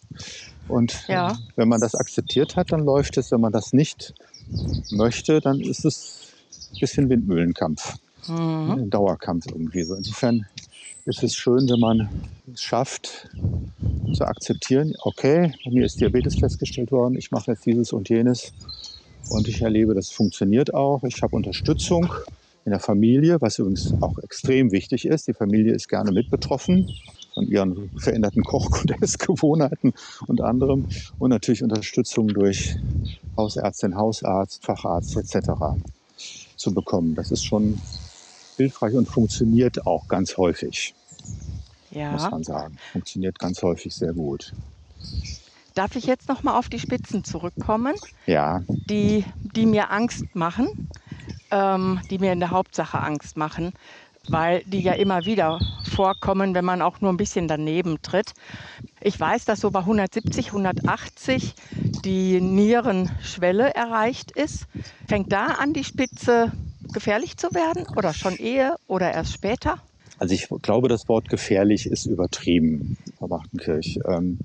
Und 0.67 0.93
Ja. 1.07 1.38
wenn 1.55 1.69
man 1.69 1.79
das 1.79 1.95
akzeptiert 1.95 2.57
hat, 2.57 2.73
dann 2.73 2.83
läuft 2.83 3.15
es. 3.17 3.31
Wenn 3.31 3.39
man 3.39 3.53
das 3.53 3.71
nicht 3.71 4.13
möchte, 4.89 5.39
dann 5.39 5.62
ist 5.62 5.86
es 5.86 6.27
ein 6.73 6.79
bisschen 6.81 7.09
Windmühlenkampf, 7.09 7.95
mhm. 8.27 8.71
ein 8.71 8.89
Dauerkampf 8.89 9.45
irgendwie 9.47 9.83
so. 9.83 9.95
Insofern 9.95 10.45
ist 11.05 11.23
es 11.23 11.35
schön, 11.35 11.67
wenn 11.69 11.79
man 11.79 12.09
es 12.51 12.61
schafft 12.61 13.29
zu 14.13 14.25
akzeptieren, 14.25 14.93
okay, 14.99 15.53
bei 15.65 15.71
mir 15.71 15.85
ist 15.85 15.99
Diabetes 15.99 16.35
festgestellt 16.35 16.91
worden, 16.91 17.15
ich 17.15 17.31
mache 17.31 17.51
jetzt 17.51 17.65
dieses 17.65 17.93
und 17.93 18.09
jenes 18.09 18.53
und 19.29 19.47
ich 19.47 19.61
erlebe, 19.61 19.95
das 19.95 20.11
funktioniert 20.11 20.73
auch. 20.73 21.03
Ich 21.03 21.21
habe 21.23 21.35
Unterstützung 21.35 22.13
in 22.65 22.71
der 22.71 22.79
Familie, 22.79 23.41
was 23.41 23.59
übrigens 23.59 23.95
auch 23.99 24.17
extrem 24.19 24.71
wichtig 24.71 25.05
ist. 25.05 25.27
Die 25.27 25.33
Familie 25.33 25.73
ist 25.73 25.89
gerne 25.89 26.11
mit 26.11 26.29
betroffen 26.29 26.87
von 27.33 27.47
ihren 27.47 27.91
veränderten 27.97 28.43
Koch- 28.43 28.81
und 28.81 28.91
Essgewohnheiten 29.01 29.93
und 30.27 30.41
anderem 30.41 30.85
und 31.17 31.31
natürlich 31.31 31.63
Unterstützung 31.63 32.27
durch 32.27 32.77
Hausärztin, 33.35 33.95
Hausarzt, 33.97 34.63
Facharzt 34.63 35.17
etc. 35.17 35.79
zu 36.55 36.73
bekommen. 36.73 37.15
Das 37.15 37.31
ist 37.31 37.43
schon 37.43 37.81
hilfreich 38.57 38.93
und 38.93 39.07
funktioniert 39.07 39.85
auch 39.85 40.07
ganz 40.07 40.37
häufig, 40.37 40.93
muss 41.91 42.23
ja. 42.23 42.29
man 42.29 42.43
sagen. 42.43 42.77
Funktioniert 42.91 43.39
ganz 43.39 43.61
häufig 43.61 43.93
sehr 43.93 44.13
gut. 44.13 44.53
Darf 45.75 45.95
ich 45.95 46.05
jetzt 46.05 46.29
noch 46.29 46.43
mal 46.43 46.57
auf 46.57 46.69
die 46.69 46.79
Spitzen 46.79 47.23
zurückkommen, 47.23 47.95
Ja, 48.27 48.61
die, 48.67 49.25
die 49.41 49.65
mir 49.65 49.89
Angst 49.91 50.35
machen, 50.35 50.89
ähm, 51.49 51.99
die 52.11 52.19
mir 52.19 52.31
in 52.31 52.39
der 52.39 52.51
Hauptsache 52.51 52.99
Angst 52.99 53.37
machen, 53.37 53.73
weil 54.29 54.63
die 54.65 54.81
ja 54.81 54.93
immer 54.93 55.25
wieder 55.25 55.59
vorkommen, 55.83 56.53
wenn 56.53 56.63
man 56.63 56.81
auch 56.81 57.01
nur 57.01 57.11
ein 57.11 57.17
bisschen 57.17 57.47
daneben 57.47 58.01
tritt. 58.01 58.33
Ich 59.01 59.19
weiß, 59.19 59.45
dass 59.45 59.59
so 59.61 59.71
bei 59.71 59.79
170, 59.79 60.47
180 60.47 61.55
die 62.05 62.39
Nierenschwelle 62.39 63.73
erreicht 63.73 64.31
ist. 64.31 64.65
Fängt 65.07 65.31
da 65.31 65.47
an, 65.47 65.73
die 65.73 65.83
Spitze 65.83 66.51
gefährlich 66.93 67.38
zu 67.38 67.53
werden 67.53 67.86
oder 67.95 68.13
schon 68.13 68.36
ehe 68.38 68.75
oder 68.88 69.12
erst 69.12 69.34
später? 69.34 69.77
also 70.19 70.34
ich 70.34 70.47
glaube, 70.62 70.88
das 70.88 71.10
Wort 71.10 71.27
gefährlich 71.27 71.86
ist 71.86 72.06
übertrieben, 72.06 72.97
Frau 73.17 73.27
Bachtenkirch. 73.27 73.99
Ähm, 74.08 74.39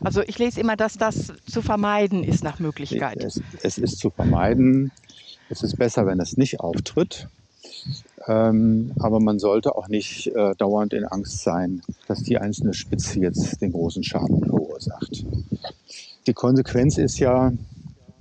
Also 0.00 0.22
ich 0.22 0.38
lese 0.38 0.60
immer, 0.60 0.76
dass 0.76 0.94
das 0.94 1.32
zu 1.50 1.60
vermeiden 1.60 2.24
ist 2.24 2.42
nach 2.42 2.60
Möglichkeit. 2.60 3.22
Es, 3.22 3.40
es 3.62 3.76
ist 3.76 3.98
zu 3.98 4.10
vermeiden. 4.10 4.90
Es 5.50 5.62
ist 5.62 5.76
besser, 5.76 6.06
wenn 6.06 6.20
es 6.20 6.36
nicht 6.36 6.60
auftritt. 6.60 7.28
Ähm, 8.26 8.92
aber 8.98 9.20
man 9.20 9.38
sollte 9.38 9.74
auch 9.74 9.88
nicht 9.88 10.28
äh, 10.28 10.54
dauernd 10.56 10.92
in 10.92 11.04
Angst 11.04 11.42
sein, 11.42 11.82
dass 12.06 12.22
die 12.22 12.38
einzelne 12.38 12.74
Spitze 12.74 13.20
jetzt 13.20 13.60
den 13.60 13.72
großen 13.72 14.04
Schaden 14.04 14.44
verursacht. 14.44 15.24
Die 16.26 16.32
Konsequenz 16.34 16.96
ist 16.96 17.18
ja, 17.18 17.52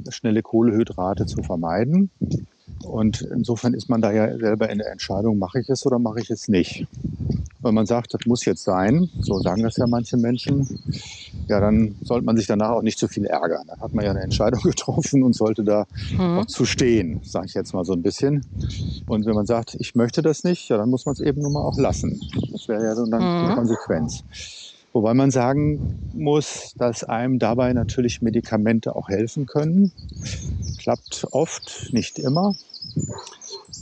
schnelle 0.10 0.42
Kohlehydrate 0.42 1.26
zu 1.26 1.44
vermeiden. 1.44 2.10
Und 2.84 3.22
insofern 3.22 3.74
ist 3.74 3.90
man 3.90 4.02
da 4.02 4.12
ja 4.12 4.38
selber 4.38 4.70
in 4.70 4.78
der 4.80 4.92
Entscheidung, 4.92 5.38
mache 5.40 5.60
ich 5.60 5.70
es 5.70 5.86
oder 5.86 6.00
mache 6.00 6.22
ich 6.22 6.30
es 6.30 6.48
nicht. 6.48 6.86
Wenn 7.62 7.74
man 7.74 7.86
sagt, 7.86 8.14
das 8.14 8.22
muss 8.26 8.46
jetzt 8.46 8.64
sein, 8.64 9.12
so 9.20 9.40
sagen 9.42 9.64
das 9.64 9.78
ja 9.78 9.88
manche 9.88 10.18
Menschen, 10.18 10.70
ja, 11.48 11.60
dann 11.60 11.98
sollte 12.04 12.26
man 12.26 12.38
sich 12.38 12.48
danach 12.48 12.72
auch 12.72 12.82
nicht 12.82 13.00
zu 13.00 13.08
viel 13.08 13.26
ärgern. 13.26 13.68
Dann 13.68 13.80
hat 13.80 13.94
man 13.94 14.06
ja 14.06 14.12
eine 14.12 14.22
Entscheidung 14.22 14.62
getroffen 14.64 15.24
und 15.24 15.34
sollte 15.36 15.64
da 15.64 15.86
Mhm. 16.18 16.40
auch 16.40 16.46
zu 16.46 16.66
stehen, 16.66 17.22
sage 17.24 17.48
ich 17.48 17.54
jetzt 17.54 17.74
mal 17.74 17.86
so 17.86 17.94
ein 17.94 18.02
bisschen. 18.04 18.46
Und 19.08 19.26
wenn 19.26 19.36
man 19.36 19.46
sagt, 19.46 19.76
ich 19.80 19.96
möchte 19.96 20.22
das 20.22 20.44
nicht, 20.44 20.70
ja, 20.70 20.78
dann 20.78 20.90
muss 20.90 21.06
man 21.06 21.14
es 21.14 21.20
eben 21.22 21.42
nun 21.42 21.54
mal 21.54 21.64
auch 21.64 21.78
lassen. 21.78 22.22
Das 22.52 22.68
wäre 22.68 22.84
ja 22.84 22.96
so 22.96 23.06
dann 23.06 23.22
die 23.42 23.48
Mhm. 23.48 23.56
Konsequenz. 23.56 24.24
Wobei 24.94 25.14
man 25.14 25.32
sagen 25.32 26.02
muss, 26.12 26.74
dass 26.78 27.04
einem 27.04 27.40
dabei 27.40 27.74
natürlich 27.74 28.22
Medikamente 28.22 28.96
auch 28.96 29.10
helfen 29.10 29.46
können. 29.46 29.94
Klappt 30.88 31.28
oft, 31.32 31.90
nicht 31.92 32.18
immer. 32.18 32.56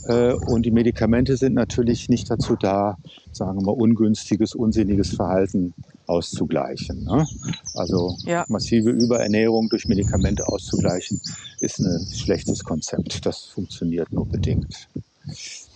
Äh, 0.08 0.32
Und 0.32 0.66
die 0.66 0.72
Medikamente 0.72 1.36
sind 1.36 1.54
natürlich 1.54 2.08
nicht 2.08 2.28
dazu 2.28 2.56
da, 2.56 2.98
sagen 3.30 3.58
wir 3.60 3.62
mal, 3.62 3.70
ungünstiges, 3.80 4.56
unsinniges 4.56 5.10
Verhalten 5.10 5.76
auszugleichen. 6.08 7.04
ne? 7.04 7.28
Also 7.74 8.18
Ja. 8.24 8.44
massive 8.48 8.90
Überernährung 8.90 9.68
durch 9.68 9.86
Medikamente 9.86 10.48
auszugleichen, 10.48 11.20
ist 11.60 11.78
ein 11.78 12.08
schlechtes 12.10 12.64
Konzept. 12.64 13.24
Das 13.24 13.44
funktioniert 13.44 14.12
nur 14.12 14.26
bedingt. 14.26 14.88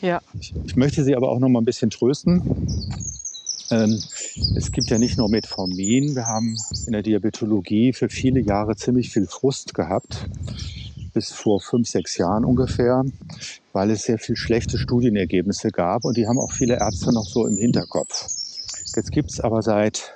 Ja, 0.00 0.20
Ich, 0.40 0.52
ich 0.64 0.74
möchte 0.74 1.04
Sie 1.04 1.14
aber 1.14 1.28
auch 1.30 1.38
noch 1.38 1.48
mal 1.48 1.60
ein 1.60 1.64
bisschen 1.64 1.90
trösten. 1.90 2.42
Ähm, 3.70 4.02
es 4.56 4.72
gibt 4.72 4.90
ja 4.90 4.98
nicht 4.98 5.16
nur 5.16 5.28
Metformin. 5.28 6.16
Wir 6.16 6.26
haben 6.26 6.56
in 6.86 6.92
der 6.92 7.02
Diabetologie 7.02 7.92
für 7.92 8.08
viele 8.08 8.40
Jahre 8.40 8.74
ziemlich 8.74 9.10
viel 9.10 9.28
Frust 9.28 9.74
gehabt, 9.74 10.28
bis 11.12 11.32
vor 11.32 11.60
fünf, 11.60 11.88
sechs 11.88 12.16
Jahren 12.16 12.44
ungefähr, 12.44 13.04
weil 13.72 13.90
es 13.90 14.02
sehr 14.02 14.18
viel 14.18 14.36
schlechte 14.36 14.78
Studienergebnisse 14.78 15.70
gab 15.70 16.04
und 16.04 16.16
die 16.16 16.26
haben 16.26 16.38
auch 16.38 16.52
viele 16.52 16.78
Ärzte 16.78 17.12
noch 17.12 17.26
so 17.26 17.46
im 17.46 17.56
Hinterkopf. 17.56 18.26
Jetzt 18.96 19.12
gibt 19.12 19.30
es 19.30 19.40
aber 19.40 19.62
seit 19.62 20.12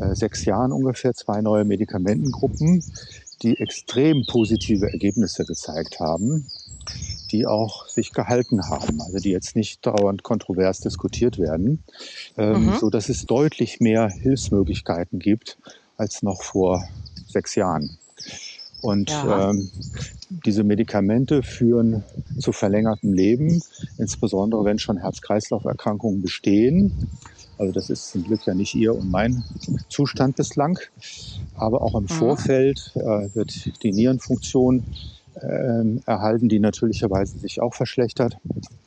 äh, 0.00 0.14
sechs 0.14 0.44
Jahren 0.44 0.72
ungefähr 0.72 1.14
zwei 1.14 1.40
neue 1.40 1.64
Medikamentengruppen, 1.64 2.84
die 3.42 3.56
extrem 3.58 4.24
positive 4.26 4.90
Ergebnisse 4.90 5.44
gezeigt 5.44 6.00
haben, 6.00 6.46
die 7.30 7.46
auch 7.46 7.86
sich 7.88 8.12
gehalten 8.12 8.68
haben, 8.68 9.00
also 9.00 9.18
die 9.18 9.30
jetzt 9.30 9.54
nicht 9.54 9.86
dauernd 9.86 10.22
kontrovers 10.22 10.80
diskutiert 10.80 11.38
werden, 11.38 11.82
ähm, 12.36 12.66
mhm. 12.66 12.76
so 12.78 12.90
dass 12.90 13.08
es 13.08 13.26
deutlich 13.26 13.80
mehr 13.80 14.08
Hilfsmöglichkeiten 14.08 15.18
gibt 15.18 15.58
als 15.96 16.22
noch 16.22 16.42
vor 16.42 16.84
sechs 17.26 17.54
Jahren. 17.54 17.98
Und 18.80 19.10
ja. 19.10 19.50
ähm, 19.50 19.70
diese 20.44 20.62
Medikamente 20.62 21.42
führen 21.42 22.04
zu 22.38 22.52
verlängertem 22.52 23.12
Leben, 23.12 23.62
insbesondere 23.96 24.64
wenn 24.64 24.78
schon 24.78 24.98
Herz-Kreislauf-Erkrankungen 24.98 26.22
bestehen. 26.22 27.08
Also 27.56 27.72
das 27.72 27.90
ist 27.90 28.10
zum 28.10 28.22
Glück 28.22 28.46
ja 28.46 28.54
nicht 28.54 28.74
Ihr 28.74 28.94
und 28.94 29.10
mein 29.10 29.42
Zustand 29.88 30.36
bislang. 30.36 30.78
Aber 31.54 31.82
auch 31.82 31.96
im 31.96 32.04
mhm. 32.04 32.08
Vorfeld 32.08 32.92
äh, 32.94 33.34
wird 33.34 33.82
die 33.82 33.92
Nierenfunktion 33.92 34.84
äh, 35.34 36.00
erhalten, 36.06 36.48
die 36.48 36.60
natürlicherweise 36.60 37.38
sich 37.38 37.60
auch 37.60 37.74
verschlechtert. 37.74 38.36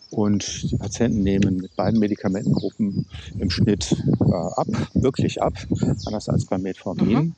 Und 0.10 0.70
die 0.70 0.76
Patienten 0.76 1.24
nehmen 1.24 1.58
mit 1.58 1.76
beiden 1.78 1.98
Medikamentengruppen 2.00 3.06
im 3.38 3.50
Schnitt 3.50 3.96
äh, 4.20 4.34
ab, 4.34 4.68
wirklich 4.94 5.42
ab, 5.42 5.54
anders 6.06 6.28
als 6.28 6.46
beim 6.46 6.62
Metformin. 6.64 7.18
Mhm. 7.18 7.36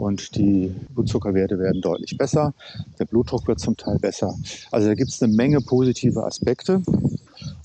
Und 0.00 0.34
die 0.34 0.74
Blutzuckerwerte 0.94 1.58
werden 1.58 1.82
deutlich 1.82 2.16
besser. 2.16 2.54
Der 2.98 3.04
Blutdruck 3.04 3.46
wird 3.46 3.60
zum 3.60 3.76
Teil 3.76 3.98
besser. 3.98 4.34
Also 4.70 4.88
da 4.88 4.94
gibt 4.94 5.10
es 5.10 5.22
eine 5.22 5.30
Menge 5.30 5.60
positive 5.60 6.24
Aspekte. 6.24 6.80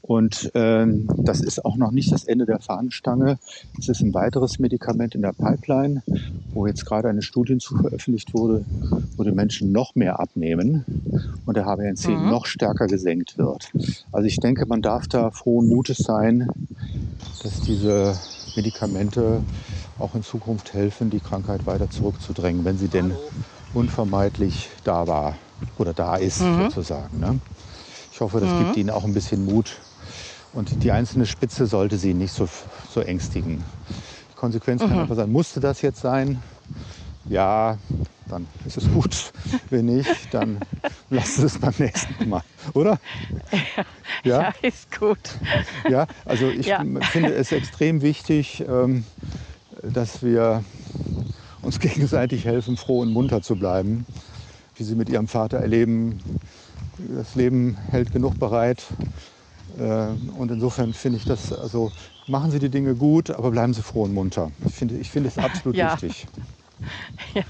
Und 0.02 0.52
ähm, 0.54 1.08
das 1.16 1.40
ist 1.40 1.64
auch 1.64 1.78
noch 1.78 1.92
nicht 1.92 2.12
das 2.12 2.26
Ende 2.26 2.46
der 2.46 2.60
Fahnenstange. 2.60 3.40
Es 3.80 3.88
ist 3.88 4.02
ein 4.02 4.14
weiteres 4.14 4.60
Medikament 4.60 5.16
in 5.16 5.22
der 5.22 5.32
Pipeline, 5.32 6.04
wo 6.54 6.68
jetzt 6.68 6.86
gerade 6.86 7.08
eine 7.08 7.22
Studie 7.22 7.58
zu 7.58 7.78
veröffentlicht 7.78 8.34
wurde, 8.34 8.66
wo 9.16 9.24
die 9.24 9.32
Menschen 9.32 9.72
noch 9.72 9.96
mehr 9.96 10.20
abnehmen 10.20 10.84
und 11.46 11.56
der 11.56 11.66
HbA1c 11.66 12.10
mhm. 12.10 12.30
noch 12.30 12.48
stärker 12.48 12.88
gesenkt 12.88 13.38
wird. 13.38 13.72
Also 14.12 14.28
ich 14.28 14.42
denke, 14.42 14.66
man 14.66 14.82
darf 14.82 15.08
da 15.08 15.32
frohen 15.32 15.70
Mutes 15.70 16.00
sein, 16.00 16.50
dass 17.42 17.62
diese 17.62 18.14
Medikamente 18.56 19.42
auch 20.00 20.16
in 20.16 20.24
Zukunft 20.24 20.74
helfen, 20.74 21.10
die 21.10 21.20
Krankheit 21.20 21.66
weiter 21.66 21.90
zurückzudrängen, 21.90 22.66
wenn 22.66 22.78
sie 22.78 22.88
denn 22.88 23.14
unvermeidlich 23.74 24.70
da 24.84 25.08
war 25.08 25.36
oder 25.78 25.94
da 25.94 26.16
ist, 26.16 26.42
mhm. 26.42 26.64
sozusagen. 26.64 27.20
Ne? 27.20 27.40
Ich 28.12 28.22
hoffe, 28.22 28.40
das 28.40 28.50
mhm. 28.50 28.60
gibt 28.60 28.78
Ihnen 28.78 28.90
auch 28.90 29.04
ein 29.04 29.14
bisschen 29.14 29.46
Mut, 29.46 29.78
und 30.56 30.84
die 30.84 30.92
einzelne 30.92 31.26
Spitze 31.26 31.68
sollte 31.68 31.98
sie 31.98 32.14
nicht 32.14 32.34
so, 32.34 32.48
so 32.90 33.02
ängstigen. 33.02 33.62
Die 34.32 34.36
Konsequenz 34.36 34.82
mhm. 34.82 34.88
kann 34.88 35.00
einfach 35.00 35.16
sein, 35.18 35.30
musste 35.32 35.60
das 35.60 35.82
jetzt 35.82 36.00
sein? 36.00 36.42
Ja, 37.30 37.78
dann 38.30 38.48
ist 38.66 38.78
es 38.78 38.92
gut. 38.92 39.32
Wenn 39.70 39.86
nicht, 39.86 40.34
dann 40.34 40.60
lasst 41.10 41.40
es 41.40 41.58
beim 41.58 41.74
nächsten 41.78 42.30
Mal, 42.30 42.44
oder? 42.74 43.00
Ja, 44.24 44.42
ja? 44.42 44.54
ist 44.64 44.98
gut. 44.98 45.20
Ja, 45.88 46.08
also 46.26 46.50
ich 46.50 46.66
ja. 46.66 46.84
finde 47.12 47.36
es 47.36 47.52
extrem 47.52 48.02
wichtig, 48.02 48.64
ähm, 48.68 49.06
dass 49.84 50.24
wir 50.24 50.64
uns 51.62 51.80
gegenseitig 51.80 52.46
helfen, 52.46 52.76
froh 52.76 53.02
und 53.02 53.12
munter 53.12 53.44
zu 53.44 53.56
bleiben. 53.56 54.08
Wie 54.78 54.84
Sie 54.84 54.96
mit 54.96 55.10
Ihrem 55.10 55.28
Vater 55.28 55.60
erleben, 55.60 56.20
das 56.98 57.36
Leben 57.36 57.78
hält 57.92 58.12
genug 58.12 58.40
bereit, 58.40 58.84
äh, 59.78 60.08
und 60.38 60.52
insofern 60.52 60.94
finde 60.94 61.18
ich 61.20 61.26
das, 61.26 61.52
also 61.52 61.92
machen 62.28 62.52
Sie 62.52 62.60
die 62.60 62.70
Dinge 62.70 62.96
gut, 62.96 63.30
aber 63.32 63.52
bleiben 63.52 63.74
Sie 63.74 63.82
froh 63.82 64.04
und 64.04 64.14
munter. 64.14 64.52
Ich 64.68 64.74
finde, 64.74 64.98
ich 64.98 65.10
finde 65.10 65.30
es 65.30 65.38
absolut 65.38 65.76
ja. 65.76 65.94
wichtig. 65.94 66.28
Ja, 67.34 67.44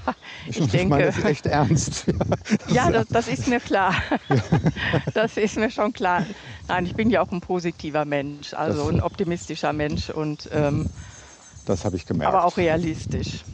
ich, 0.46 0.58
ich, 0.58 0.68
denke, 0.68 0.88
meine 0.88 1.06
das 1.06 1.22
echt 1.22 1.46
ernst. 1.46 2.06
Ja, 2.68 2.90
das, 2.90 3.06
das 3.10 3.28
ist 3.28 3.46
mir 3.48 3.60
klar. 3.60 3.94
Das 5.14 5.36
ist 5.36 5.56
mir 5.56 5.70
schon 5.70 5.92
klar. 5.92 6.24
Nein, 6.68 6.86
ich 6.86 6.94
bin 6.94 7.10
ja 7.10 7.20
auch 7.20 7.30
ein 7.32 7.40
positiver 7.40 8.04
Mensch, 8.04 8.54
also 8.54 8.84
das, 8.84 8.92
ein 8.92 9.00
optimistischer 9.00 9.72
Mensch 9.72 10.10
und 10.10 10.48
ähm, 10.52 10.88
das 11.64 11.84
habe 11.84 11.96
ich 11.96 12.06
gemerkt. 12.06 12.32
Aber 12.32 12.44
auch 12.44 12.56
realistisch. 12.56 13.44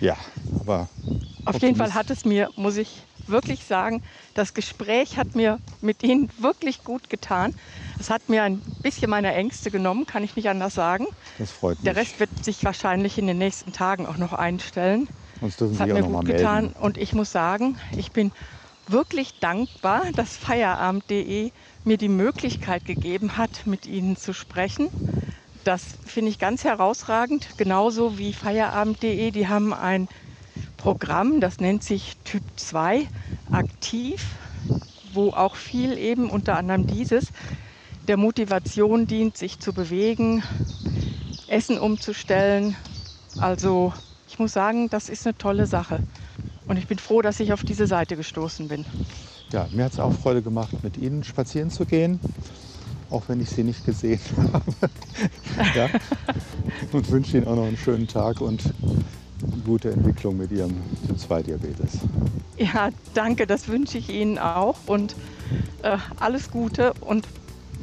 Ja, 0.00 0.16
aber 0.58 0.88
auf 1.44 1.60
jeden 1.60 1.76
Fall 1.76 1.94
hat 1.94 2.10
es 2.10 2.24
mir, 2.24 2.50
muss 2.56 2.76
ich 2.76 3.07
wirklich 3.28 3.64
sagen, 3.64 4.00
das 4.34 4.54
Gespräch 4.54 5.16
hat 5.16 5.34
mir 5.34 5.60
mit 5.80 6.02
Ihnen 6.02 6.28
wirklich 6.36 6.82
gut 6.84 7.08
getan. 7.08 7.52
Es 7.98 8.10
hat 8.10 8.28
mir 8.28 8.42
ein 8.42 8.62
bisschen 8.82 9.10
meine 9.10 9.32
Ängste 9.34 9.70
genommen, 9.70 10.06
kann 10.06 10.24
ich 10.24 10.36
nicht 10.36 10.48
anders 10.48 10.74
sagen. 10.74 11.06
Das 11.38 11.52
freut 11.52 11.78
mich. 11.78 11.84
Der 11.84 11.96
Rest 11.96 12.20
wird 12.20 12.30
sich 12.44 12.64
wahrscheinlich 12.64 13.18
in 13.18 13.26
den 13.26 13.38
nächsten 13.38 13.72
Tagen 13.72 14.06
auch 14.06 14.16
noch 14.16 14.32
einstellen. 14.32 15.08
Sonst 15.40 15.60
dürfen 15.60 15.72
das 15.74 15.80
hat 15.80 15.88
Sie 15.88 15.92
mir 15.94 16.04
auch 16.04 16.08
gut 16.08 16.24
getan 16.24 16.64
melden. 16.66 16.80
und 16.80 16.98
ich 16.98 17.14
muss 17.14 17.30
sagen, 17.30 17.78
ich 17.94 18.12
bin 18.12 18.32
wirklich 18.86 19.38
dankbar, 19.38 20.02
dass 20.14 20.36
Feierabend.de 20.36 21.52
mir 21.84 21.96
die 21.98 22.08
Möglichkeit 22.08 22.84
gegeben 22.84 23.36
hat, 23.36 23.66
mit 23.66 23.86
Ihnen 23.86 24.16
zu 24.16 24.32
sprechen. 24.32 24.88
Das 25.64 25.98
finde 26.04 26.30
ich 26.30 26.38
ganz 26.38 26.64
herausragend, 26.64 27.54
genauso 27.56 28.18
wie 28.18 28.32
Feierabend.de. 28.32 29.30
Die 29.30 29.48
haben 29.48 29.74
ein 29.74 30.08
Programm, 30.78 31.40
das 31.40 31.58
nennt 31.58 31.82
sich 31.82 32.16
Typ 32.24 32.42
2 32.56 33.06
aktiv, 33.52 34.24
wo 35.12 35.30
auch 35.30 35.54
viel 35.54 35.98
eben 35.98 36.30
unter 36.30 36.56
anderem 36.56 36.86
dieses 36.86 37.30
der 38.08 38.16
Motivation 38.16 39.06
dient, 39.06 39.36
sich 39.36 39.58
zu 39.58 39.74
bewegen, 39.74 40.42
Essen 41.46 41.78
umzustellen. 41.78 42.74
Also 43.38 43.92
ich 44.26 44.38
muss 44.38 44.52
sagen, 44.52 44.88
das 44.88 45.10
ist 45.10 45.26
eine 45.26 45.36
tolle 45.36 45.66
Sache. 45.66 46.00
Und 46.66 46.78
ich 46.78 46.86
bin 46.86 46.98
froh, 46.98 47.20
dass 47.20 47.38
ich 47.40 47.52
auf 47.52 47.64
diese 47.64 47.86
Seite 47.86 48.16
gestoßen 48.16 48.68
bin. 48.68 48.86
Ja, 49.52 49.66
mir 49.72 49.84
hat 49.84 49.92
es 49.92 50.00
auch 50.00 50.12
Freude 50.12 50.42
gemacht, 50.42 50.82
mit 50.82 50.96
Ihnen 50.96 51.22
spazieren 51.22 51.70
zu 51.70 51.84
gehen, 51.84 52.18
auch 53.10 53.22
wenn 53.28 53.40
ich 53.40 53.50
Sie 53.50 53.62
nicht 53.62 53.84
gesehen 53.84 54.20
habe. 54.52 54.64
ja. 55.74 55.88
Und 56.92 57.10
wünsche 57.10 57.36
Ihnen 57.36 57.46
auch 57.46 57.56
noch 57.56 57.66
einen 57.66 57.76
schönen 57.76 58.06
Tag 58.06 58.40
und 58.40 58.62
gute 59.68 59.90
Entwicklung 59.90 60.38
mit 60.38 60.50
Ihrem 60.50 60.74
Typ-2-Diabetes. 61.06 62.00
Ja, 62.56 62.88
danke, 63.12 63.46
das 63.46 63.68
wünsche 63.68 63.98
ich 63.98 64.08
Ihnen 64.08 64.38
auch 64.38 64.76
und 64.86 65.14
äh, 65.82 65.98
alles 66.18 66.50
Gute 66.50 66.94
und 67.00 67.28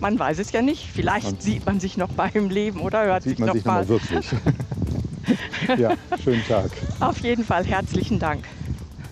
man 0.01 0.17
weiß 0.17 0.39
es 0.39 0.51
ja 0.51 0.61
nicht, 0.61 0.89
vielleicht 0.91 1.27
und 1.27 1.41
sieht 1.41 1.65
man 1.65 1.79
sich 1.79 1.95
noch 1.95 2.09
beim 2.09 2.49
Leben 2.49 2.81
oder 2.81 3.05
hört 3.05 3.23
sieht 3.23 3.37
sich 3.37 3.39
man 3.39 3.47
noch 3.47 3.55
sich 3.55 3.65
mal. 3.65 3.81
Noch 3.81 3.89
mal 3.89 3.99
wirklich. 4.01 4.25
ja, 5.77 5.93
schönen 6.21 6.43
Tag. 6.47 6.71
Auf 6.99 7.19
jeden 7.19 7.45
Fall 7.45 7.63
herzlichen 7.63 8.19
Dank. 8.19 8.43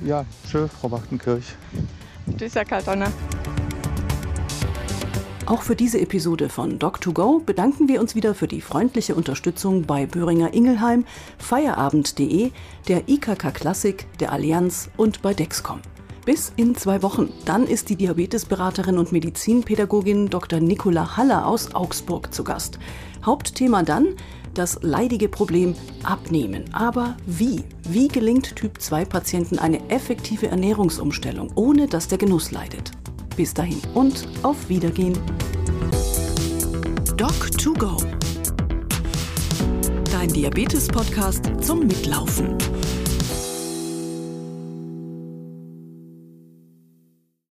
Ja, 0.03 0.25
tschö, 0.49 0.67
Frau 0.67 0.91
Wachtenkirch. 0.91 1.45
Tschüss, 2.37 2.55
Herr 2.55 2.65
Kaltonner. 2.65 3.11
Auch 5.45 5.61
für 5.61 5.75
diese 5.75 5.99
Episode 5.99 6.47
von 6.47 6.79
Doc2Go 6.79 7.43
bedanken 7.43 7.89
wir 7.89 7.99
uns 7.99 8.15
wieder 8.15 8.33
für 8.33 8.47
die 8.47 8.61
freundliche 8.61 9.13
Unterstützung 9.13 9.81
bei 9.81 10.05
Böhringer 10.05 10.53
Ingelheim, 10.53 11.03
Feierabend.de, 11.37 12.51
der 12.87 13.09
IKK 13.09 13.51
Klassik, 13.53 14.07
der 14.21 14.31
Allianz 14.31 14.89
und 14.95 15.21
bei 15.21 15.33
Dexcom. 15.33 15.81
Bis 16.25 16.53
in 16.55 16.75
zwei 16.75 17.03
Wochen. 17.03 17.29
Dann 17.43 17.67
ist 17.67 17.89
die 17.89 17.97
Diabetesberaterin 17.97 18.97
und 18.97 19.11
Medizinpädagogin 19.11 20.29
Dr. 20.29 20.61
Nicola 20.61 21.17
Haller 21.17 21.45
aus 21.45 21.75
Augsburg 21.75 22.33
zu 22.33 22.45
Gast. 22.45 22.79
Hauptthema 23.25 23.83
dann 23.83 24.15
das 24.53 24.79
leidige 24.81 25.27
Problem 25.27 25.75
Abnehmen. 26.03 26.73
Aber 26.73 27.17
wie? 27.25 27.63
Wie 27.89 28.07
gelingt 28.07 28.55
Typ-2-Patienten 28.55 29.59
eine 29.59 29.89
effektive 29.89 30.47
Ernährungsumstellung, 30.47 31.51
ohne 31.55 31.87
dass 31.87 32.07
der 32.07 32.17
Genuss 32.17 32.51
leidet? 32.51 32.91
Bis 33.35 33.53
dahin 33.53 33.81
und 33.95 34.27
auf 34.43 34.69
Wiedergehen. 34.69 35.17
Doc2Go. 37.17 38.03
Dein 40.11 40.29
Diabetes-Podcast 40.29 41.49
zum 41.61 41.87
Mitlaufen. 41.87 42.55